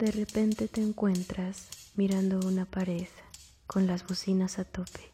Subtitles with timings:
[0.00, 3.08] De repente te encuentras mirando una pared
[3.66, 5.12] con las bocinas a tope,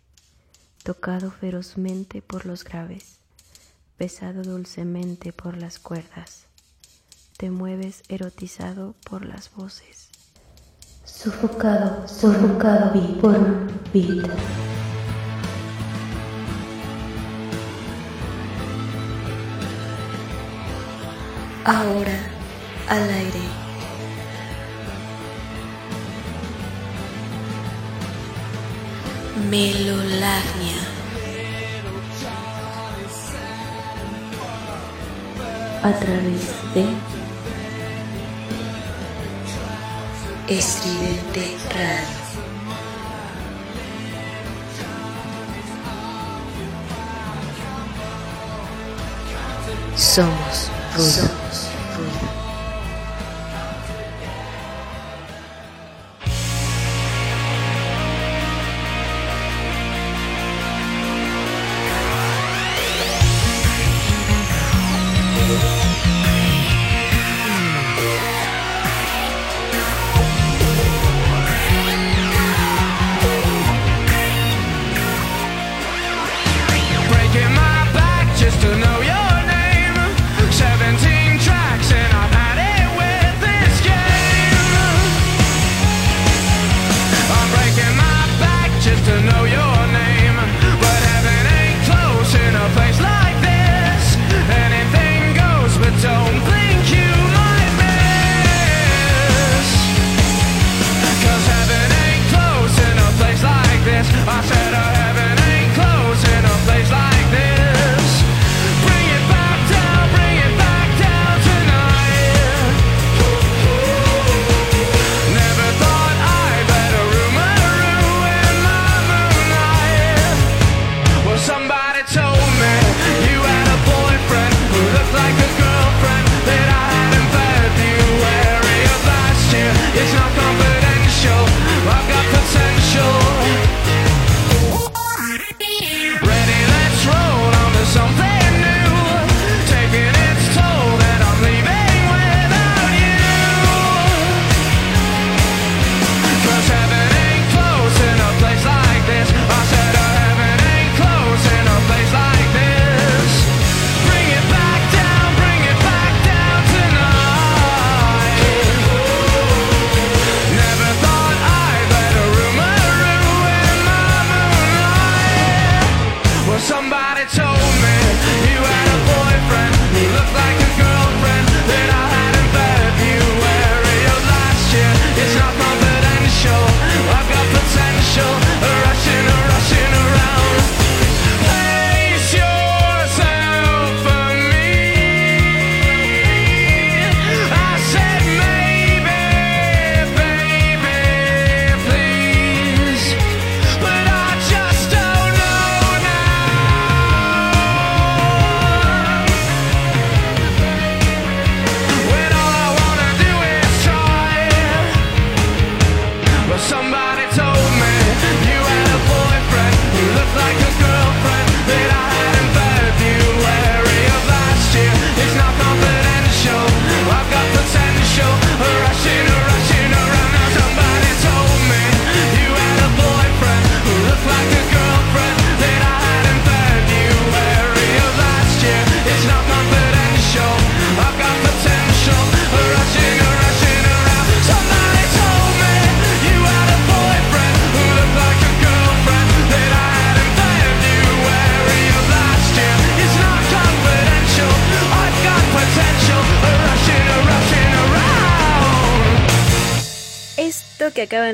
[0.85, 3.17] tocado ferozmente por los graves,
[3.99, 6.45] besado dulcemente por las cuerdas.
[7.37, 10.09] Te mueves erotizado por las voces.
[11.05, 14.30] Sofocado, sofocado por beat.
[21.64, 22.30] Ahora
[22.89, 23.55] al aire.
[29.49, 30.81] Melolagnia.
[35.84, 36.42] A través
[36.75, 36.84] de
[40.48, 42.17] Estridente Radio.
[49.97, 51.45] Somos ruido.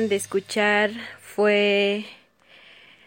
[0.09, 0.91] De escuchar
[1.21, 2.05] fue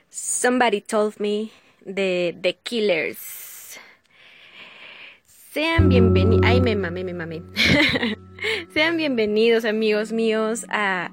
[0.09, 1.51] Somebody Told Me
[1.85, 3.79] de The Killers.
[5.53, 6.45] Sean bienvenidos.
[6.45, 7.43] Ay, me mamé, me mamé.
[8.75, 11.13] Sean bienvenidos, amigos míos, a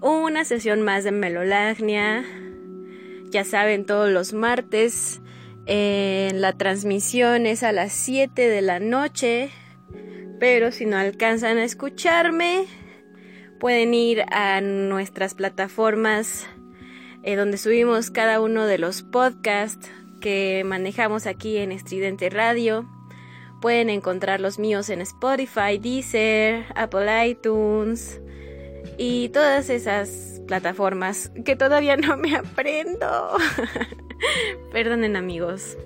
[0.00, 2.24] una sesión más de Melolagnia.
[3.30, 5.20] Ya saben, todos los martes.
[5.66, 9.50] En la transmisión es a las 7 de la noche.
[10.38, 12.66] Pero si no alcanzan a escucharme,
[13.60, 16.48] Pueden ir a nuestras plataformas
[17.22, 19.90] eh, donde subimos cada uno de los podcasts
[20.20, 22.88] que manejamos aquí en Estridente Radio.
[23.60, 28.20] Pueden encontrar los míos en Spotify, Deezer, Apple iTunes,
[28.96, 33.36] y todas esas plataformas que todavía no me aprendo.
[34.72, 35.76] Perdonen amigos.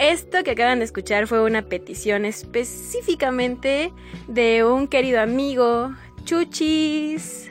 [0.00, 3.92] Esto que acaban de escuchar fue una petición específicamente
[4.28, 5.92] de un querido amigo,
[6.24, 7.50] Chuchis,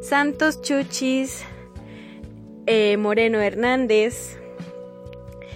[0.00, 1.44] Santos Chuchis,
[2.66, 4.38] eh, Moreno Hernández.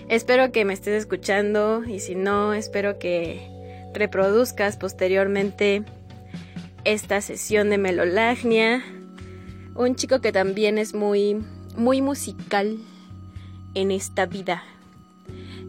[0.09, 3.49] Espero que me estés escuchando y si no, espero que
[3.93, 5.85] reproduzcas posteriormente
[6.85, 8.85] esta sesión de Melolagnia.
[9.75, 11.45] Un chico que también es muy,
[11.77, 12.79] muy musical
[13.75, 14.63] en esta vida.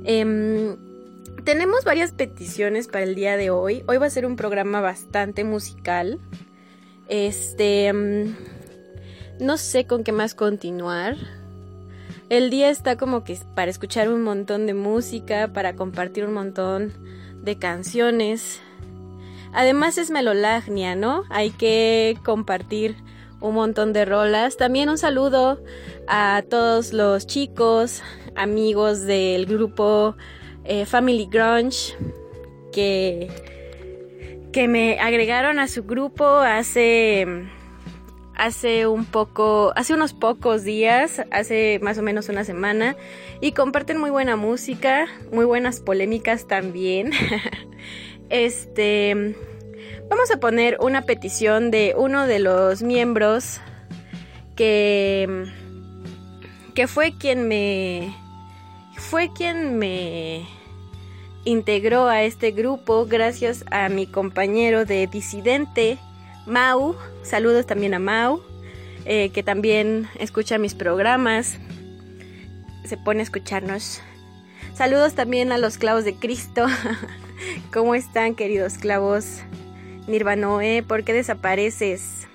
[0.04, 0.78] Em,
[1.44, 3.84] tenemos varias peticiones para el día de hoy.
[3.88, 6.19] Hoy va a ser un programa bastante musical.
[7.09, 7.88] Este.
[7.88, 8.36] Em,
[9.39, 11.15] no sé con qué más continuar.
[12.30, 16.94] El día está como que para escuchar un montón de música, para compartir un montón
[17.42, 18.59] de canciones.
[19.54, 21.24] Además es melolagnia, ¿no?
[21.30, 22.95] Hay que compartir
[23.39, 24.57] un montón de rolas.
[24.57, 25.63] También un saludo
[26.07, 28.01] a todos los chicos,
[28.36, 30.15] amigos del grupo
[30.65, 31.95] eh, Family Grunge
[32.71, 33.31] que,
[34.57, 37.27] que me agregaron a su grupo hace
[38.33, 42.95] hace un poco, hace unos pocos días, hace más o menos una semana,
[43.39, 47.12] y comparten muy buena música, muy buenas polémicas también.
[48.31, 49.36] este,
[50.09, 53.62] vamos a poner una petición de uno de los miembros
[54.56, 55.45] que,
[56.74, 58.12] que fue quien me
[58.95, 60.48] fue quien me
[61.47, 65.97] integró a este grupo gracias a mi compañero de disidente,
[66.45, 66.95] Mau.
[67.23, 68.41] Saludos también a Mau,
[69.05, 71.57] eh, que también escucha mis programas.
[72.85, 74.01] Se pone a escucharnos.
[74.73, 76.65] Saludos también a los clavos de Cristo.
[77.73, 79.41] ¿Cómo están, queridos clavos?
[80.07, 82.27] Nirvanoe, ¿por qué desapareces?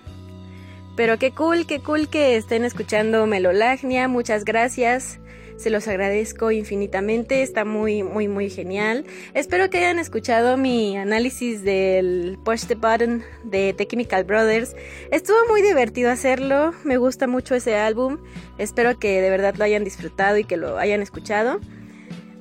[0.97, 4.09] Pero qué cool, qué cool que estén escuchando Melolagnia.
[4.09, 5.19] Muchas gracias.
[5.57, 9.05] Se los agradezco infinitamente, está muy, muy, muy genial.
[9.35, 14.75] Espero que hayan escuchado mi análisis del Push the Button de Technical Brothers.
[15.11, 18.19] Estuvo muy divertido hacerlo, me gusta mucho ese álbum.
[18.59, 21.61] Espero que de verdad lo hayan disfrutado y que lo hayan escuchado.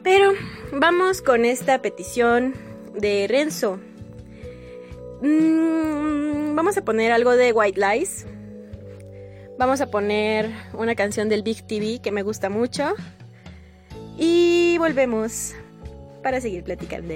[0.04, 0.32] Pero
[0.74, 2.56] vamos con esta petición
[2.96, 3.80] de Renzo.
[5.22, 8.26] Mm, vamos a poner algo de White Lies.
[9.62, 12.96] Vamos a poner una canción del Big TV que me gusta mucho.
[14.18, 15.54] Y volvemos
[16.24, 17.14] para seguir platicando.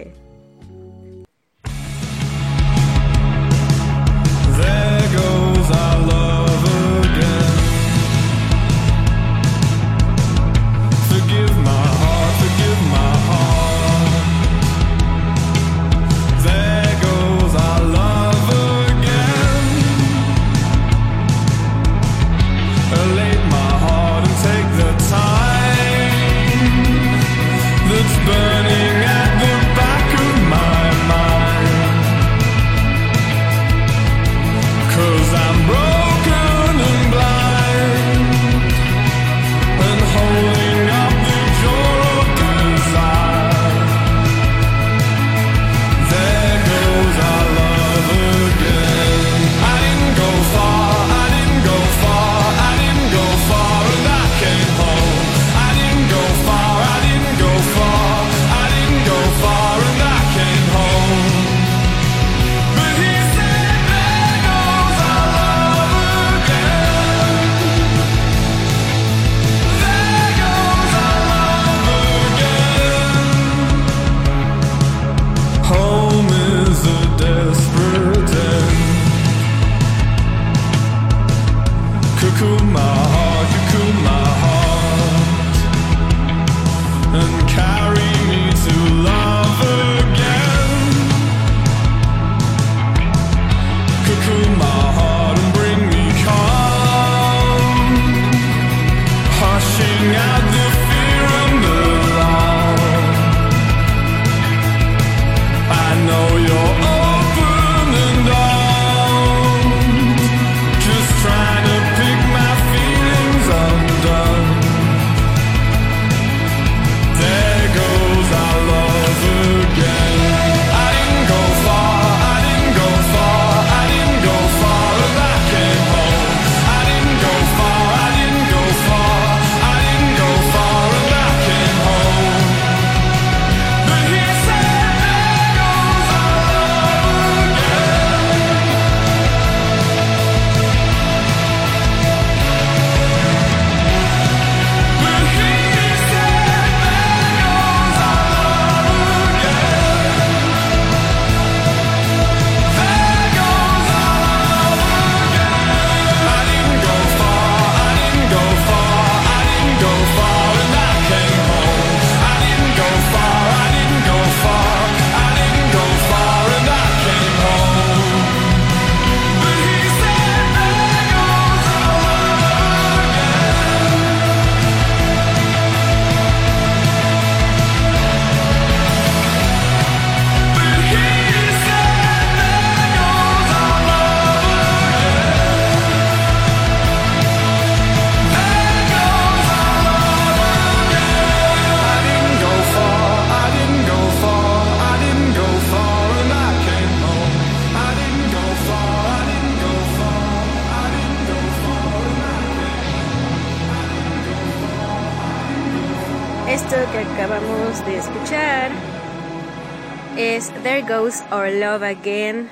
[211.86, 212.50] Again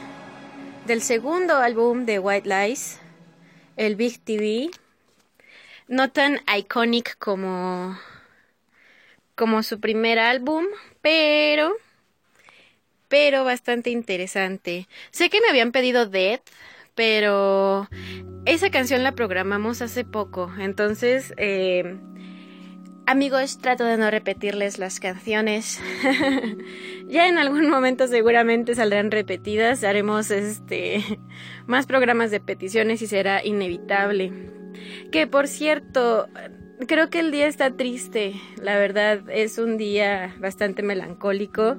[0.86, 3.00] del segundo álbum de White Lies,
[3.78, 4.70] el Big TV.
[5.88, 7.98] No tan iconic como
[9.36, 10.66] como su primer álbum,
[11.02, 11.74] pero
[13.08, 14.88] pero bastante interesante.
[15.12, 16.40] Sé que me habían pedido Dead,
[16.94, 17.90] pero
[18.46, 21.98] esa canción la programamos hace poco, entonces eh,
[23.06, 25.82] Amigos, trato de no repetirles las canciones.
[27.08, 29.84] ya en algún momento seguramente saldrán repetidas.
[29.84, 31.20] Haremos este
[31.68, 34.32] más programas de peticiones y será inevitable.
[35.12, 36.30] Que por cierto,
[36.88, 38.36] creo que el día está triste.
[38.62, 41.76] La verdad es un día bastante melancólico.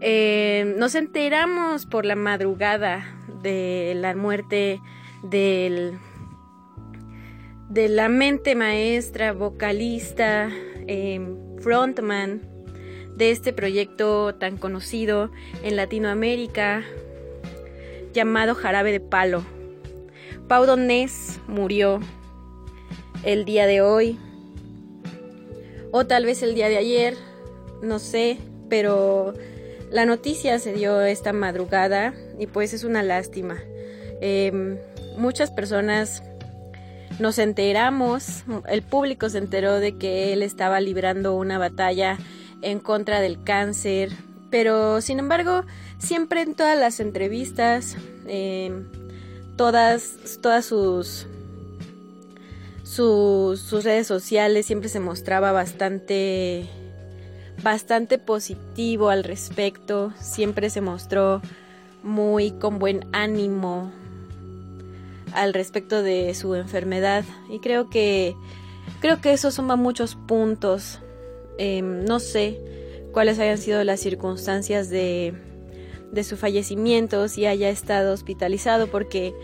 [0.00, 3.06] Eh, nos enteramos por la madrugada
[3.44, 4.80] de la muerte
[5.22, 6.00] del
[7.72, 10.50] de la mente maestra, vocalista,
[10.86, 12.42] em, frontman
[13.16, 15.30] de este proyecto tan conocido
[15.62, 16.84] en Latinoamérica
[18.12, 19.42] llamado Jarabe de Palo.
[20.48, 22.00] Pau Donés murió
[23.24, 24.18] el día de hoy
[25.92, 27.14] o tal vez el día de ayer,
[27.80, 28.36] no sé,
[28.68, 29.32] pero
[29.90, 33.62] la noticia se dio esta madrugada y pues es una lástima.
[34.20, 34.76] Em,
[35.16, 36.22] muchas personas
[37.18, 42.18] nos enteramos, el público se enteró de que él estaba librando una batalla
[42.62, 44.12] en contra del cáncer,
[44.50, 45.64] pero sin embargo,
[45.98, 48.86] siempre en todas las entrevistas, em,
[49.56, 51.26] todas, todas sus,
[52.82, 56.68] sus, sus redes sociales siempre se mostraba bastante
[57.62, 61.40] bastante positivo al respecto, siempre se mostró
[62.02, 63.92] muy con buen ánimo,
[65.34, 67.24] al respecto de su enfermedad.
[67.48, 68.36] Y creo que
[69.00, 71.00] creo que eso suma muchos puntos.
[71.58, 72.60] Em, no sé
[73.12, 75.34] cuáles hayan sido las circunstancias de,
[76.10, 79.34] de su fallecimiento si haya estado hospitalizado porque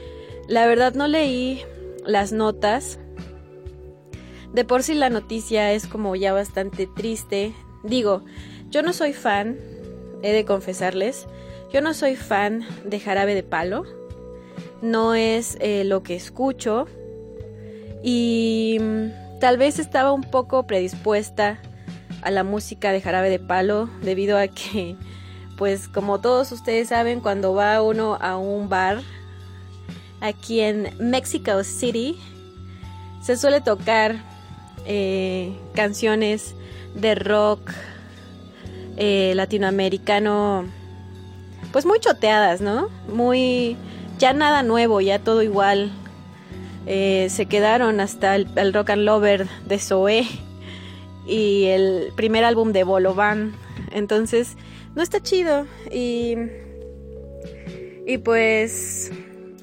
[0.48, 1.62] la verdad no leí
[2.04, 2.98] las notas.
[4.52, 7.52] De por sí la noticia es como ya bastante triste.
[7.84, 8.24] Digo
[8.70, 9.58] yo no soy fan
[10.22, 11.26] he de confesarles
[11.72, 13.84] yo no soy fan de jarabe de palo
[14.82, 16.86] no es eh, lo que escucho
[18.02, 21.58] y mm, tal vez estaba un poco predispuesta
[22.22, 24.96] a la música de jarabe de palo debido a que
[25.56, 29.00] pues como todos ustedes saben cuando va uno a un bar
[30.20, 32.18] aquí en Mexico City
[33.22, 34.16] se suele tocar
[34.86, 36.54] eh, canciones
[36.94, 37.72] de rock
[38.96, 40.64] eh, latinoamericano
[41.72, 42.88] pues muy choteadas, ¿no?
[43.12, 43.76] Muy
[44.18, 45.92] ya nada nuevo, ya todo igual.
[46.86, 50.26] Eh, se quedaron hasta el, Rock and Lover de Zoe
[51.26, 53.54] y el primer álbum de Bolovan.
[53.92, 54.56] Entonces,
[54.94, 55.66] no está chido.
[55.92, 56.36] Y,
[58.06, 59.12] y pues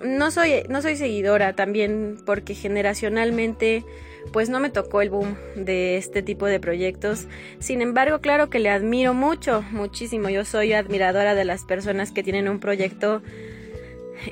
[0.03, 3.83] no soy, no soy seguidora también porque generacionalmente
[4.31, 7.27] pues no me tocó el boom de este tipo de proyectos.
[7.59, 10.29] Sin embargo, claro que le admiro mucho, muchísimo.
[10.29, 13.21] Yo soy admiradora de las personas que tienen un proyecto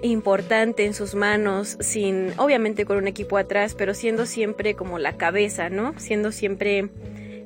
[0.01, 5.17] importante en sus manos, sin, obviamente con un equipo atrás, pero siendo siempre como la
[5.17, 5.93] cabeza, ¿no?
[5.97, 6.89] Siendo siempre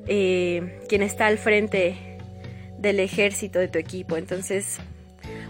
[0.06, 1.96] eh, quien está al frente
[2.78, 4.16] del ejército de tu equipo.
[4.16, 4.78] Entonces,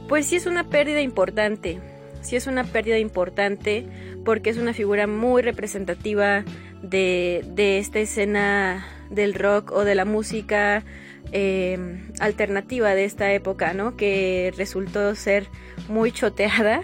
[0.08, 1.78] pues sí es una pérdida importante,
[2.22, 3.84] sí es una pérdida importante
[4.24, 6.44] porque es una figura muy representativa
[6.82, 10.84] de, de esta escena del rock o de la música
[11.32, 11.78] eh,
[12.20, 13.96] alternativa de esta época, ¿no?
[13.96, 15.48] Que resultó ser
[15.88, 16.82] muy choteada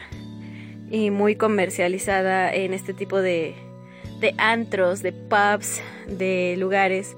[0.90, 3.54] y muy comercializada en este tipo de,
[4.20, 7.16] de antros, de pubs, de lugares,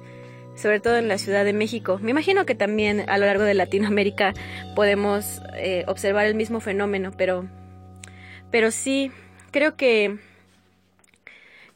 [0.55, 1.99] sobre todo en la Ciudad de México.
[2.03, 4.35] Me imagino que también a lo largo de Latinoamérica
[4.75, 7.47] podemos eh, observar el mismo fenómeno, pero,
[8.51, 9.11] pero sí,
[9.51, 10.19] creo que,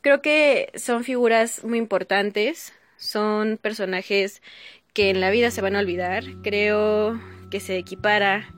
[0.00, 4.42] creo que son figuras muy importantes, son personajes
[4.92, 6.24] que en la vida se van a olvidar.
[6.42, 8.52] Creo que se equipara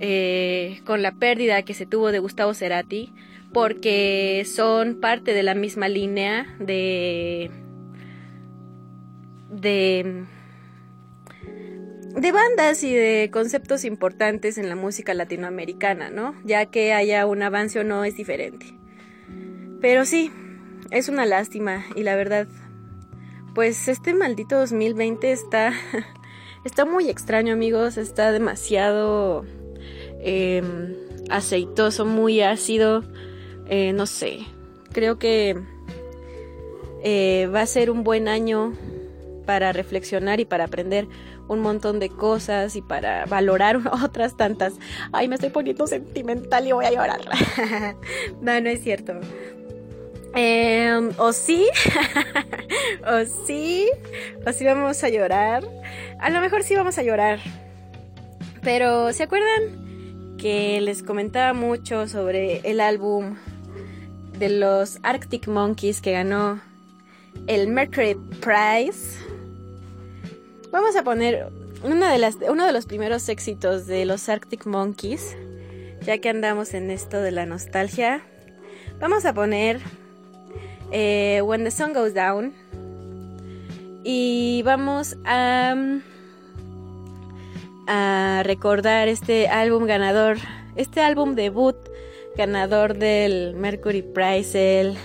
[0.00, 3.12] eh, con la pérdida que se tuvo de Gustavo Cerati,
[3.52, 7.50] porque son parte de la misma línea de
[9.50, 10.24] de
[12.16, 16.34] de bandas y de conceptos importantes en la música latinoamericana, ¿no?
[16.44, 18.78] Ya que haya un avance o no es diferente.
[19.80, 20.30] Pero sí,
[20.90, 22.46] es una lástima y la verdad
[23.54, 25.72] pues este maldito 2020 está,
[26.64, 29.44] está muy extraño amigos, está demasiado
[30.24, 30.94] em,
[31.30, 33.04] aceitoso, muy ácido,
[33.68, 34.40] eh, no sé,
[34.92, 35.56] creo que
[37.02, 38.72] eh, va a ser un buen año
[39.46, 41.06] para reflexionar y para aprender
[41.48, 44.74] un montón de cosas y para valorar otras tantas.
[45.12, 47.20] Ay, me estoy poniendo sentimental y voy a llorar.
[48.40, 49.14] no, no es cierto.
[50.34, 51.66] Em, o sí,
[53.06, 53.88] o sí,
[54.44, 55.62] o sí vamos a llorar.
[56.18, 57.38] A lo mejor sí vamos a llorar.
[58.62, 59.83] Pero, ¿se acuerdan
[60.44, 63.36] que les comentaba mucho sobre el álbum
[64.38, 66.60] de los Arctic Monkeys que ganó
[67.46, 69.18] el Mercury Prize?
[70.70, 71.48] Vamos a poner
[71.82, 75.34] uno de los primeros éxitos de los Arctic Monkeys,
[76.02, 78.20] ya que andamos en esto de la nostalgia.
[79.00, 79.80] Vamos a poner
[80.92, 82.52] eh, When the Sun Goes Down
[84.04, 85.74] y vamos a,
[87.86, 90.38] a recordar este álbum ganador,
[90.76, 91.76] este álbum debut
[92.36, 94.96] ganador del Mercury Prize, el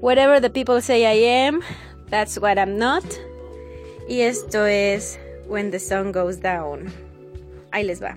[0.00, 1.60] Whatever the People Say I Am,
[2.10, 3.04] That's What I'm Not.
[4.08, 6.92] Y esto es When the Sun Goes Down.
[7.72, 8.16] Ahí les va.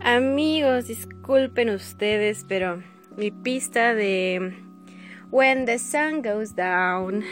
[0.00, 2.82] Amigos, disculpen ustedes, pero
[3.16, 4.54] mi pista de
[5.30, 7.24] When the Sun Goes Down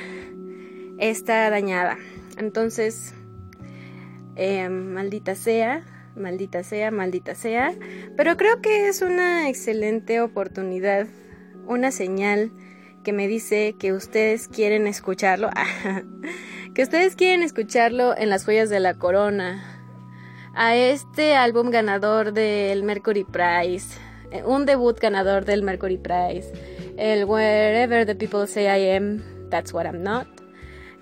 [0.98, 1.98] está dañada.
[2.38, 3.14] Entonces,
[4.36, 5.84] eh, maldita sea,
[6.16, 7.74] maldita sea, maldita sea.
[8.16, 11.06] Pero creo que es una excelente oportunidad,
[11.66, 12.52] una señal
[13.02, 15.50] que me dice que ustedes quieren escucharlo,
[16.74, 19.64] que ustedes quieren escucharlo en las joyas de la corona,
[20.54, 23.98] a este álbum ganador del Mercury Prize,
[24.30, 26.52] eh, un debut ganador del Mercury Prize,
[26.96, 30.41] el Wherever the People Say I Am, That's What I'm Not.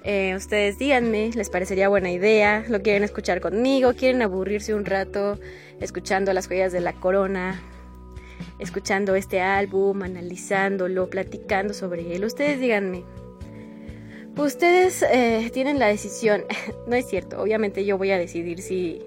[0.03, 5.39] Eh, ustedes díganme, les parecería buena idea, lo quieren escuchar conmigo, quieren aburrirse un rato
[5.79, 7.61] escuchando las joyas de la corona,
[8.59, 12.25] escuchando este álbum, analizándolo, platicando sobre él.
[12.25, 13.05] Ustedes díganme.
[14.37, 16.45] Ustedes eh, tienen la decisión.
[16.87, 19.03] no es cierto, obviamente yo voy a decidir si,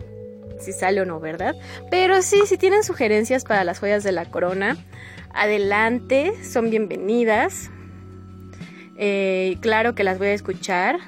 [0.59, 1.55] si sale o no, ¿verdad?
[1.89, 4.77] Pero sí, si tienen sugerencias para las joyas de la corona,
[5.33, 7.71] adelante, son bienvenidas.
[8.97, 10.99] Eh, claro que las voy a escuchar.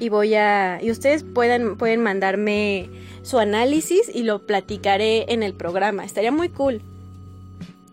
[0.00, 0.78] Y voy a.
[0.80, 2.88] Y ustedes pueden, pueden mandarme
[3.22, 6.04] su análisis y lo platicaré en el programa.
[6.04, 6.80] Estaría muy cool.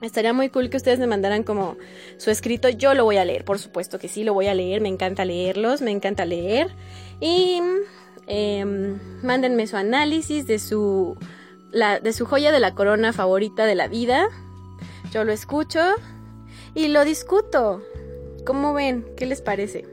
[0.02, 1.78] Estaría muy cool que ustedes me mandaran como
[2.18, 2.70] su escrito.
[2.70, 4.82] Yo lo voy a leer, por supuesto que sí, lo voy a leer.
[4.82, 6.76] Me encanta leerlos, me encanta leer.
[7.20, 7.60] Y
[8.28, 11.18] em, mándenme su análisis de su,
[11.72, 14.28] la, de su joya de la corona favorita de la vida.
[15.12, 15.82] Yo lo escucho
[16.76, 17.82] y lo discuto.
[18.46, 19.06] ¿Cómo ven?
[19.18, 19.86] ¿Qué les parece?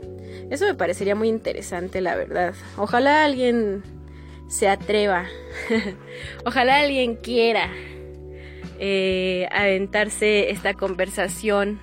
[0.50, 2.54] Eso me parecería muy interesante, la verdad.
[2.76, 3.82] Ojalá alguien
[4.48, 5.26] se atreva.
[6.44, 7.70] Ojalá alguien quiera
[8.78, 11.80] eh, aventarse esta conversación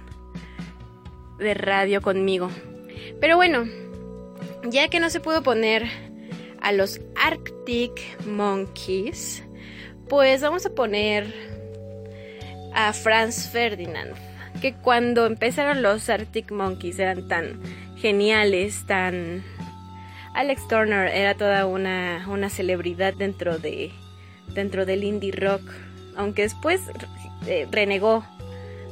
[1.40, 2.52] de radio conmigo.
[3.20, 3.66] Pero bueno,
[4.66, 5.88] ya que no se pudo poner
[6.62, 9.44] a los Arctic Monkeys,
[10.08, 11.34] pues vamos a poner
[12.74, 14.29] a Franz Ferdinand.
[14.62, 17.60] Que cuando empezaron los Arctic Monkeys eran tan
[17.98, 19.44] geniales, tan
[20.34, 23.92] Alex Turner era toda una, una celebridad dentro, de,
[24.54, 25.62] dentro del indie rock,
[26.16, 26.82] aunque después
[27.48, 28.26] eh, renegó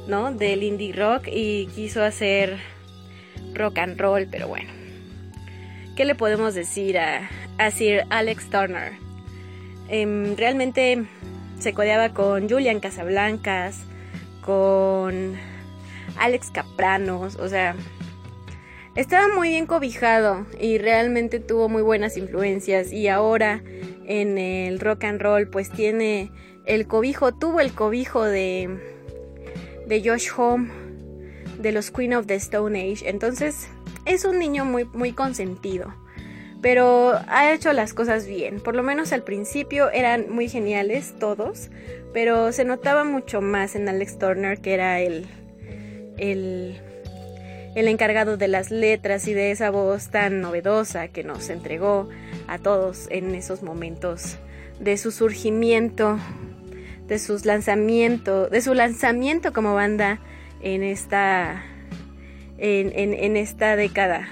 [0.06, 0.32] ¿no?
[0.32, 2.58] del indie rock y quiso hacer
[3.54, 4.70] rock and roll, pero bueno.
[5.96, 7.28] ¿Qué le podemos decir a,
[7.58, 8.92] a Sir Alex Turner?
[9.88, 11.06] Em, realmente
[11.58, 13.84] se codeaba con Julian Casablancas,
[14.42, 15.36] con
[16.18, 17.76] Alex Capranos, o sea,
[18.94, 23.62] estaba muy bien cobijado y realmente tuvo muy buenas influencias y ahora
[24.06, 26.32] en el rock and roll pues tiene
[26.64, 28.78] el cobijo, tuvo el cobijo de,
[29.86, 30.68] de Josh Home,
[31.58, 33.68] de los Queen of the Stone Age, entonces
[34.04, 35.94] es un niño muy, muy consentido.
[36.60, 38.58] Pero ha hecho las cosas bien.
[38.60, 41.70] Por lo menos al principio eran muy geniales todos.
[42.12, 45.28] Pero se notaba mucho más en Alex Turner, que era el,
[46.18, 46.80] el
[47.78, 52.08] el encargado de las letras y de esa voz tan novedosa que nos entregó
[52.48, 54.36] a todos en esos momentos
[54.80, 56.18] de su surgimiento,
[57.06, 60.18] de sus lanzamientos, de su lanzamiento como banda
[60.60, 61.62] en esta,
[62.58, 64.26] en, esta década,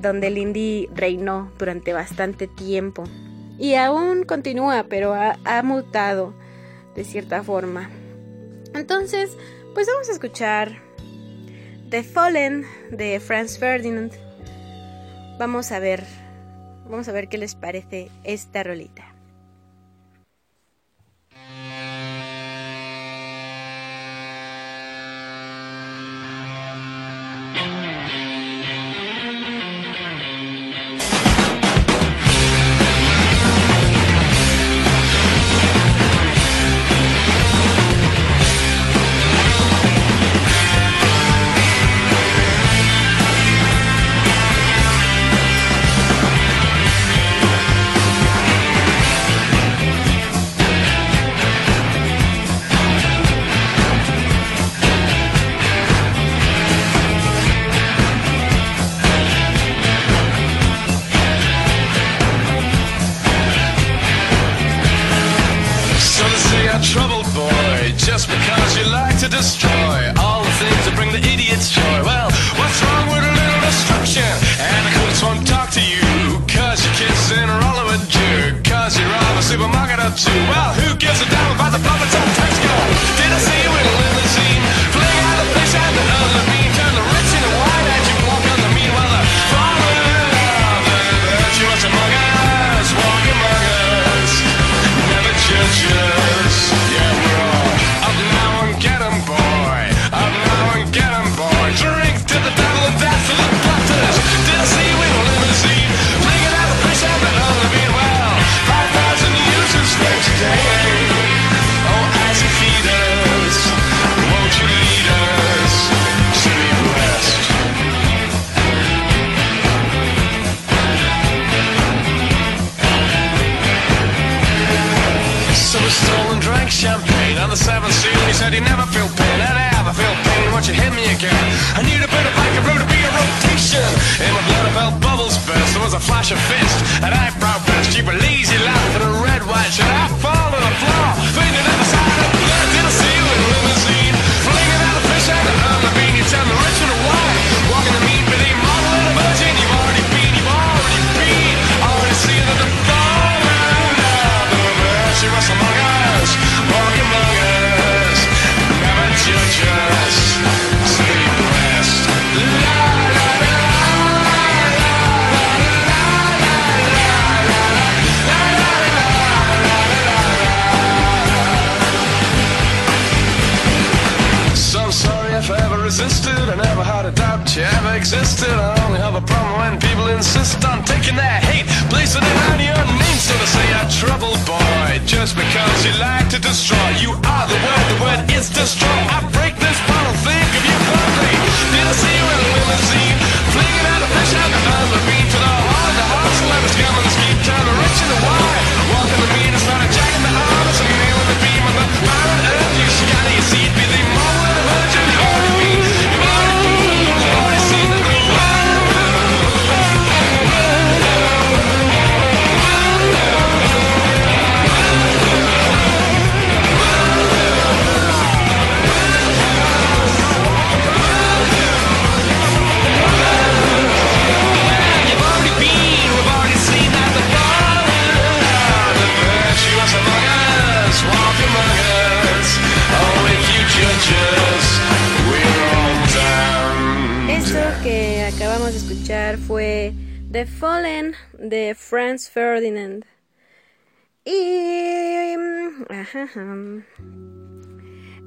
[0.00, 3.04] donde el indie reinó durante bastante tiempo.
[3.56, 6.34] Y aún continúa, pero ha, ha mutado
[6.96, 7.88] de cierta forma.
[8.74, 9.36] Entonces,
[9.76, 10.78] pues vamos a escuchar
[11.90, 14.10] The Fallen de Franz Ferdinand.
[15.38, 16.02] Vamos a ver,
[16.88, 19.15] vamos a ver qué les parece esta rolita.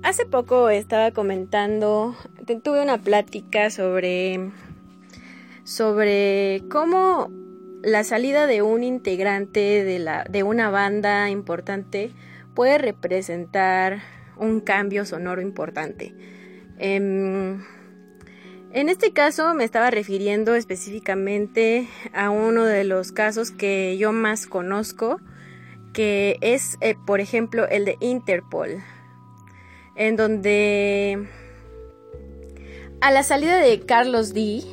[0.03, 2.15] Hace poco estaba comentando,
[2.63, 4.51] tuve una plática sobre
[5.69, 7.29] sobre cómo
[7.83, 12.11] la salida de un integrante de, la, de una banda importante
[12.55, 14.01] puede representar
[14.35, 16.15] un cambio sonoro importante.
[16.79, 17.63] Em,
[18.71, 24.47] en este caso me estaba refiriendo específicamente a uno de los casos que yo más
[24.47, 25.21] conozco,
[25.93, 28.83] que es, eh, por ejemplo, el de Interpol,
[29.95, 31.27] en donde
[33.01, 34.63] a la salida de Carlos D,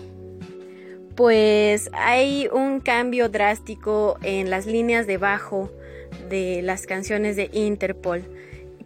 [1.15, 5.71] pues hay un cambio drástico en las líneas de bajo
[6.29, 8.25] de las canciones de Interpol,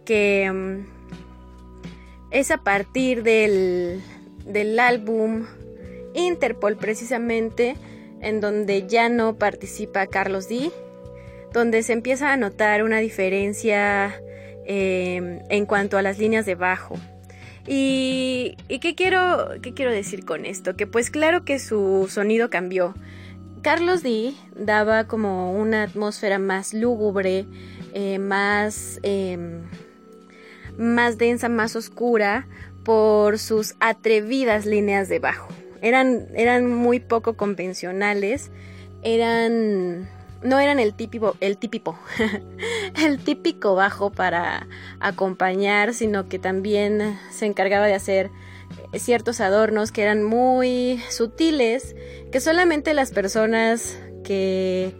[0.05, 0.85] que mm,
[2.31, 4.01] es a partir del,
[4.45, 5.45] del álbum
[6.13, 7.75] Interpol precisamente,
[8.21, 10.71] en donde ya no participa Carlos D
[11.53, 14.15] donde se empieza a notar una diferencia
[14.65, 16.97] em, en cuanto a las líneas de bajo.
[17.67, 20.75] ¿Y, qué, quiero, qué quiero decir con esto?
[20.75, 22.95] Que pues claro que su sonido cambió.
[23.61, 27.45] Carlos D daba como una atmósfera más lúgubre,
[27.93, 29.61] eh, más, em,
[30.77, 32.47] más densa, más oscura,
[32.83, 35.49] por sus atrevidas líneas de bajo.
[35.81, 38.49] Eran, eran muy poco convencionales,
[39.03, 40.09] eran
[40.43, 41.97] no eran el típico, el típico,
[42.95, 44.67] el típico bajo para
[44.99, 48.31] acompañar, sino que también se encargaba de hacer
[48.91, 51.95] eh, ciertos adornos que eran muy sutiles,
[52.31, 54.95] que solamente las personas que,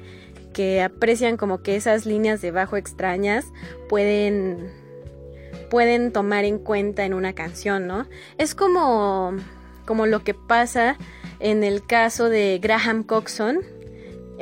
[0.54, 3.45] que aprecian como que esas líneas de bajo extrañas
[3.89, 4.71] pueden,
[5.69, 8.06] pueden tomar en cuenta en una canción, ¿no?
[8.38, 9.34] Es como,
[9.86, 10.97] como lo que pasa
[11.39, 13.62] en el caso de Graham Coxon,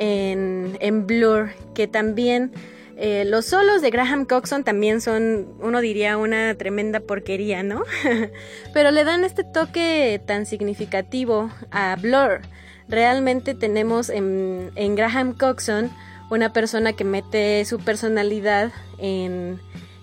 [0.00, 2.52] en, Blur, que también
[2.96, 7.82] eh, los solos de Graham Coxon también son, uno diría, una tremenda porquería, ¿no?
[8.74, 12.40] Pero le dan este toque tan significativo a Blur.
[12.88, 15.90] Realmente tenemos en, Graham Coxon
[16.30, 19.60] una persona que mete su personalidad en,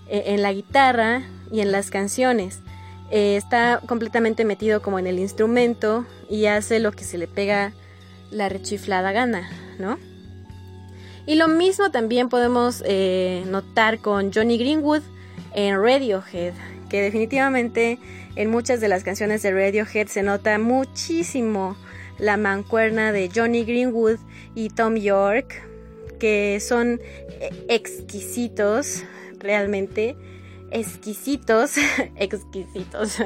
[0.08, 2.60] e, en la guitarra y en las canciones.
[3.10, 7.72] Eh, está completamente metido como en el instrumento y hace lo que se le pega
[8.30, 9.48] la rechiflada gana.
[11.26, 15.02] Y lo mismo también podemos eh, notar con Johnny Greenwood
[15.54, 16.54] en Radiohead,
[16.88, 17.98] que definitivamente
[18.34, 21.76] en muchas de las canciones de Radiohead se nota muchísimo
[22.18, 24.18] la mancuerna de Johnny Greenwood
[24.54, 25.62] y Tom York,
[26.18, 27.00] que son
[27.40, 29.04] eh, exquisitos
[29.38, 30.16] realmente
[30.70, 31.76] exquisitos,
[32.16, 33.18] exquisitos,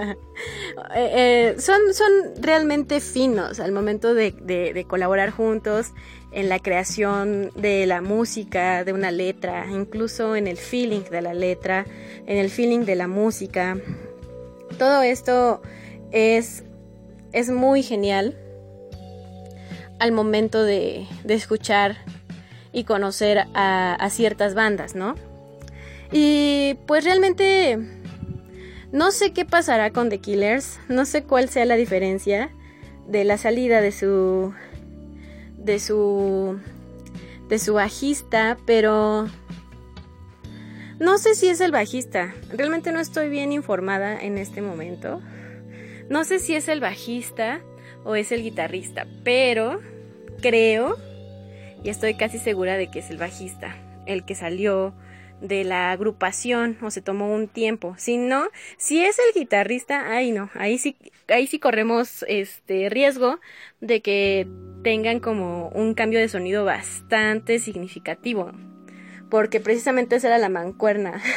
[0.95, 5.93] eh, son, son realmente finos al momento de, colaborar juntos
[6.33, 11.35] en la creación de la música, de una letra, incluso en el feeling de la
[11.35, 11.85] letra,
[12.27, 13.77] en el feeling de la música.
[14.79, 15.63] Todo esto
[16.11, 16.65] es,
[17.33, 18.39] es muy genial
[19.99, 21.99] al momento de, escuchar
[22.73, 25.15] y conocer a, a ciertas bandas, ¿no?
[26.11, 27.79] Y pues realmente
[28.91, 32.51] no sé qué pasará con The Killers, no sé cuál sea la diferencia
[33.07, 34.53] de la salida de su
[35.65, 36.59] de su
[37.49, 39.29] de su bajista, pero
[40.99, 42.35] no sé si es el bajista.
[42.51, 45.21] Realmente no estoy bien informada en este momento.
[46.09, 47.61] No sé si es el bajista
[48.05, 49.81] o es el guitarrista, pero
[50.41, 50.97] creo
[51.83, 54.95] y estoy casi segura de que es el bajista, el que salió
[55.43, 57.95] de la agrupación o se tomó un tiempo.
[57.99, 60.97] Si no, si es el guitarrista, ahí no, ahí sí,
[61.29, 63.41] ahí sí corremos este riesgo
[63.81, 64.47] de que
[64.83, 68.53] tengan como un cambio de sonido bastante significativo.
[69.29, 71.21] Porque precisamente esa era la mancuerna.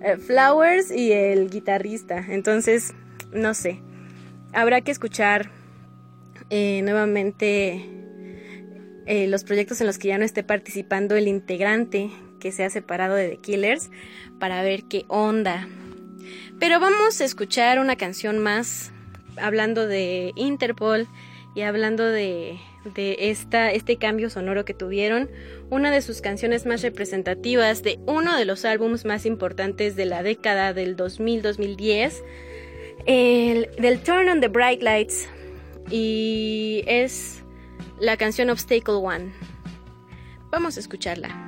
[0.00, 2.24] Eh, Flowers y el guitarrista.
[2.28, 2.94] Entonces,
[3.32, 3.82] no sé.
[4.52, 5.50] Habrá que escuchar
[6.50, 7.84] eh, nuevamente
[9.06, 12.70] eh, los proyectos en los que ya no esté participando el integrante que se ha
[12.70, 13.90] separado de The Killers
[14.38, 15.68] para ver qué onda.
[16.58, 18.92] Pero vamos a escuchar una canción más
[19.36, 21.06] hablando de Interpol
[21.54, 22.58] y hablando de,
[22.94, 25.30] de esta, este cambio sonoro que tuvieron.
[25.70, 30.22] Una de sus canciones más representativas de uno de los álbumes más importantes de la
[30.22, 32.22] década del 2000-2010,
[33.06, 35.28] del Turn on the Bright Lights.
[35.90, 37.42] Y es
[37.98, 39.32] la canción Obstacle One.
[40.50, 41.47] Vamos a escucharla.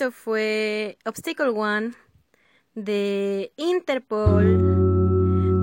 [0.00, 1.90] Esto fue Obstacle One
[2.74, 4.56] de Interpol,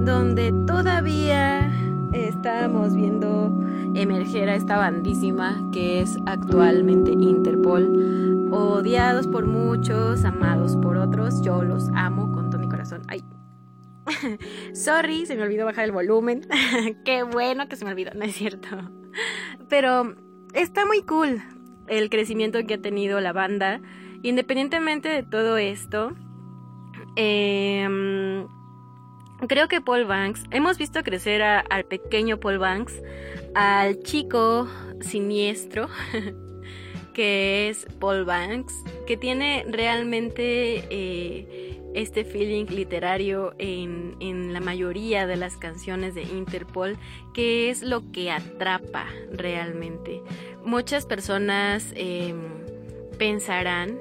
[0.06, 1.72] donde todavía
[2.14, 3.52] estábamos viendo
[3.96, 8.52] emerger a esta bandísima que es actualmente Interpol.
[8.52, 13.02] Odiados por muchos, amados por otros, yo los amo con todo mi corazón.
[13.08, 13.24] Ay.
[14.76, 16.48] Sorry, se me olvidó bajar el volumen.
[17.06, 18.68] Qué bueno que se me olvidó, no es cierto.
[19.68, 20.16] Pero
[20.54, 21.42] está muy cool
[21.88, 23.82] el crecimiento que ha tenido la banda.
[24.24, 26.14] Independientemente de todo esto,
[27.16, 28.46] eh,
[29.48, 33.02] creo que Paul Banks, hemos visto crecer al pequeño Paul Banks,
[33.54, 34.68] al chico
[35.02, 35.90] siniestro,
[37.14, 38.74] que es Paul Banks,
[39.06, 46.24] que tiene realmente eh, este feeling literario en, en, la mayoría de las canciones de
[46.24, 46.98] Interpol,
[47.34, 50.22] que es lo que atrapa realmente.
[50.64, 52.36] Muchas personas eh,
[53.18, 54.00] pensarán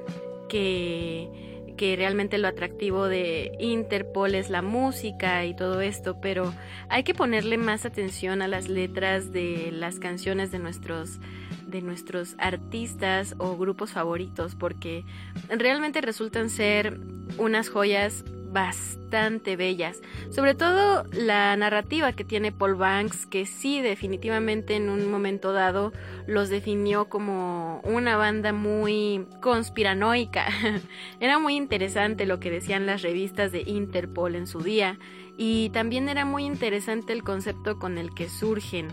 [0.49, 1.47] que
[1.77, 6.53] que realmente lo atractivo de Interpol es la música y todo esto, pero
[6.89, 11.19] hay que ponerle más atención a las letras de las canciones de nuestros
[11.67, 15.03] de nuestros artistas o grupos favoritos porque
[15.49, 16.97] realmente resultan ser
[17.37, 18.23] unas joyas
[18.57, 20.01] bastante bellas.
[20.31, 25.93] Sobre todo la narrativa que tiene Paul Banks, que sí definitivamente en un momento dado
[26.25, 30.47] los definió como una banda muy conspiranoica.
[31.19, 34.97] era muy interesante lo que decían las revistas de Interpol en su día
[35.37, 38.87] y también era muy interesante el concepto con el que surgen.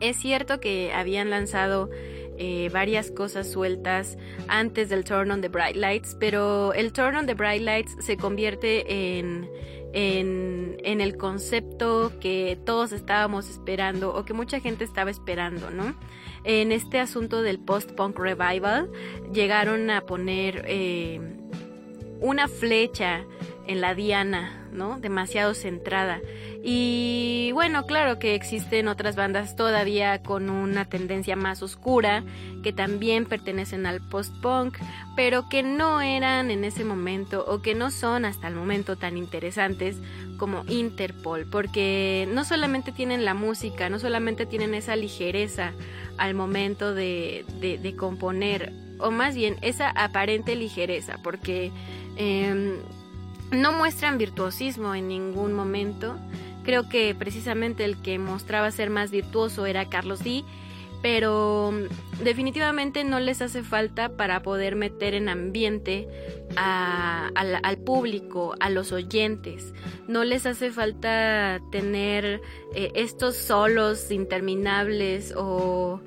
[0.00, 1.90] Es cierto que habían lanzado
[2.38, 4.18] eh, varias cosas sueltas
[4.48, 8.16] antes del Turn on the Bright Lights, pero el Turn on the Bright Lights se
[8.16, 9.48] convierte en,
[9.92, 15.94] en, en el concepto que todos estábamos esperando o que mucha gente estaba esperando, ¿no?
[16.44, 18.90] En este asunto del post-punk revival
[19.32, 21.20] llegaron a poner eh,
[22.20, 23.24] una flecha
[23.66, 24.98] en la diana, ¿no?
[24.98, 26.20] Demasiado centrada.
[26.62, 32.24] Y bueno, claro que existen otras bandas todavía con una tendencia más oscura,
[32.62, 34.78] que también pertenecen al post-punk,
[35.14, 39.16] pero que no eran en ese momento o que no son hasta el momento tan
[39.18, 39.98] interesantes
[40.38, 45.72] como Interpol, porque no solamente tienen la música, no solamente tienen esa ligereza
[46.16, 51.72] al momento de, de, componer, o más bien esa aparente ligereza, porque
[52.16, 52.78] eh,
[53.54, 56.18] no muestran virtuosismo en ningún momento
[56.64, 60.44] Creo que precisamente el que mostraba ser más virtuoso era Carlos D,
[61.02, 66.08] pero mm, definitivamente no les hace falta para poder meter en ambiente
[66.56, 69.74] al, público, a los oyentes.
[70.08, 72.40] No les hace falta tener
[72.74, 76.00] eh, estos solos interminables o,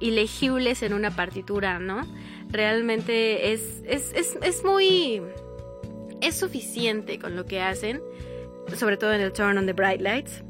[0.00, 2.06] ilegibles en una partitura, ¿no?
[2.48, 5.22] Realmente es, es, es muy...
[6.20, 8.00] es suficiente con lo que hacen
[8.74, 10.42] sobre todo en el Turn on the Bright Lights,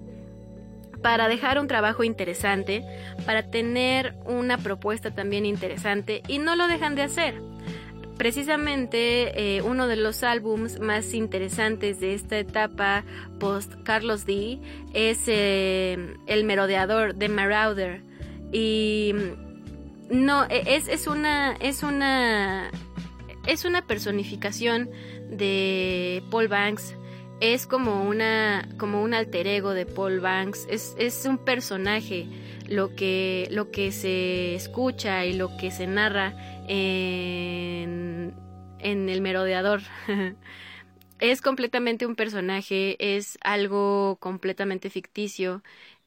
[1.02, 2.82] para dejar un trabajo interesante,
[3.26, 7.34] para tener una propuesta también interesante y no lo dejan de hacer.
[8.16, 13.04] Precisamente eh, uno de los álbums más interesantes de esta etapa
[13.38, 14.58] post Carlos D
[14.94, 18.02] es eh, El Merodeador de Marauder
[18.52, 19.14] y
[20.10, 22.70] no e, es, es una es una
[23.46, 24.90] es una personificación
[25.30, 26.94] de Paul Banks.
[27.40, 30.66] Es como una como un alter ego de Paul Banks.
[30.70, 32.26] Es, es un personaje
[32.68, 36.34] lo que lo que se escucha y lo que se narra
[36.68, 38.34] en,
[38.78, 39.82] en el merodeador.
[41.18, 45.62] Es completamente un personaje es algo completamente ficticio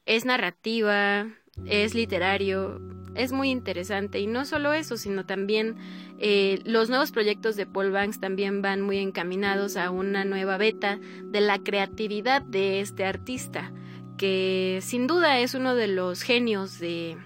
[0.06, 1.26] es narrativa
[1.66, 2.80] es literario,
[3.14, 5.76] es muy interesante y no solo eso, sino también
[6.18, 10.98] eh, los nuevos proyectos de Paul Banks también van muy encaminados a una nueva beta
[11.24, 13.72] de la creatividad de este artista,
[14.16, 17.16] que sin duda es uno de los genios de,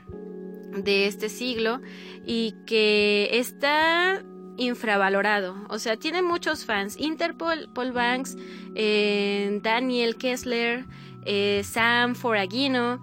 [0.76, 1.80] de este siglo
[2.24, 4.24] y que está
[4.56, 5.56] infravalorado.
[5.68, 6.96] O sea, tiene muchos fans.
[6.98, 8.36] Interpol, Paul Banks,
[8.74, 10.84] eh, Daniel Kessler,
[11.24, 13.02] eh, Sam Foragino,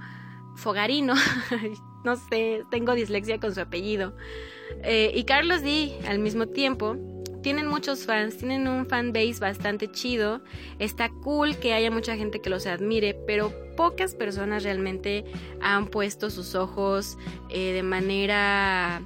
[0.62, 1.14] Fogarino,
[2.04, 4.14] no sé, tengo dislexia con su apellido,
[4.84, 6.96] eh, y Carlos D al mismo tiempo,
[7.42, 10.42] tienen muchos fans, tienen un fan base bastante chido,
[10.80, 15.26] está cool que haya mucha gente que los admire, pero pocas personas realmente
[15.60, 17.18] han puesto sus ojos
[17.50, 19.02] eh, de manera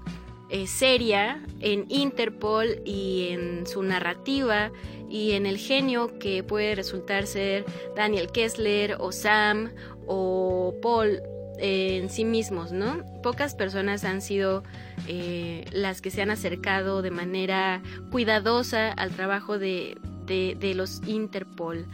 [0.50, 4.72] eh, seria en Interpol y en su narrativa
[5.10, 7.64] y en el genio que puede resultar ser
[7.96, 9.72] Daniel Kessler o Sam
[10.08, 11.22] o Paul
[11.60, 13.04] eh, en sí mismos, ¿no?
[13.22, 14.64] Pocas personas han sido
[15.08, 17.82] eh, las que se han acercado de manera
[18.12, 21.86] cuidadosa al trabajo de, de los Interpol.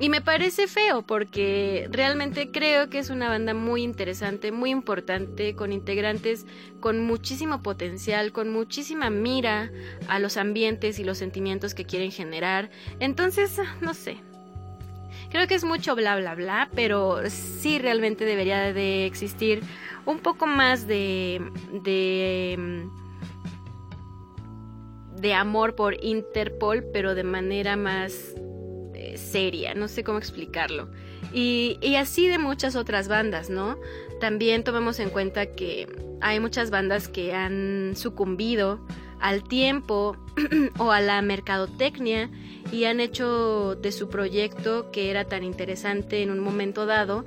[0.00, 5.56] Y me parece feo porque realmente creo que es una banda muy interesante, muy importante,
[5.56, 6.46] con integrantes
[6.78, 9.72] con muchísimo potencial, con muchísima mira
[10.06, 12.70] a los ambientes y los sentimientos que quieren generar.
[13.00, 14.27] Entonces, no sé.
[15.30, 19.62] Creo que es mucho bla bla bla, pero sí realmente debería de existir
[20.06, 22.88] un poco más de de
[25.16, 28.34] de amor por Interpol, pero de manera más
[29.18, 30.88] seria, no sé cómo explicarlo.
[31.32, 33.76] Y, así de muchas otras bandas, ¿no?
[34.20, 35.86] También tomemos en cuenta que
[36.20, 38.80] hay muchas bandas que han sucumbido
[39.20, 40.16] al tiempo
[40.78, 42.30] o a la mercadotecnia
[42.72, 47.24] y han hecho de su proyecto que era tan interesante en un momento dado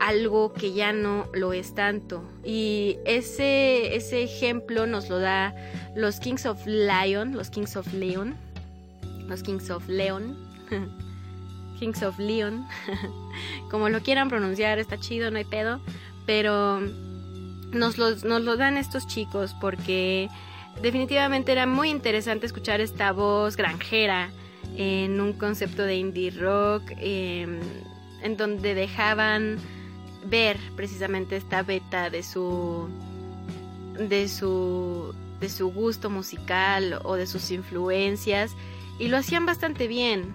[0.00, 2.22] algo que ya no lo es tanto.
[2.44, 5.54] Y ese, ese ejemplo nos lo da
[5.94, 8.36] los Kings of Lion, los Kings of Leon,
[9.26, 10.36] los Kings of Leon.
[11.78, 12.66] Kings of Leon,
[13.70, 15.80] como lo quieran pronunciar, está chido, no hay pedo,
[16.26, 16.80] pero
[17.70, 20.28] nos, nos lo dan estos chicos porque
[20.82, 24.30] definitivamente era muy interesante escuchar esta voz granjera
[24.76, 27.60] en un concepto de indie rock, em,
[28.22, 29.58] en donde dejaban
[30.26, 32.88] ver precisamente esta beta de su
[33.98, 38.54] de su de su gusto musical o de sus influencias
[38.98, 40.34] y lo hacían bastante bien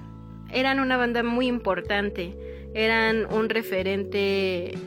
[0.54, 2.38] eran una banda muy importante,
[2.74, 4.78] eran un referente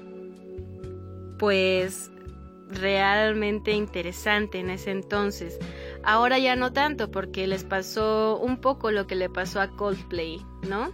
[1.39, 2.11] pues
[2.71, 5.59] realmente interesante en ese entonces.
[6.09, 10.41] Ahora ya no tanto porque les pasó un poco lo que le pasó a Coldplay,
[10.69, 10.93] ¿no?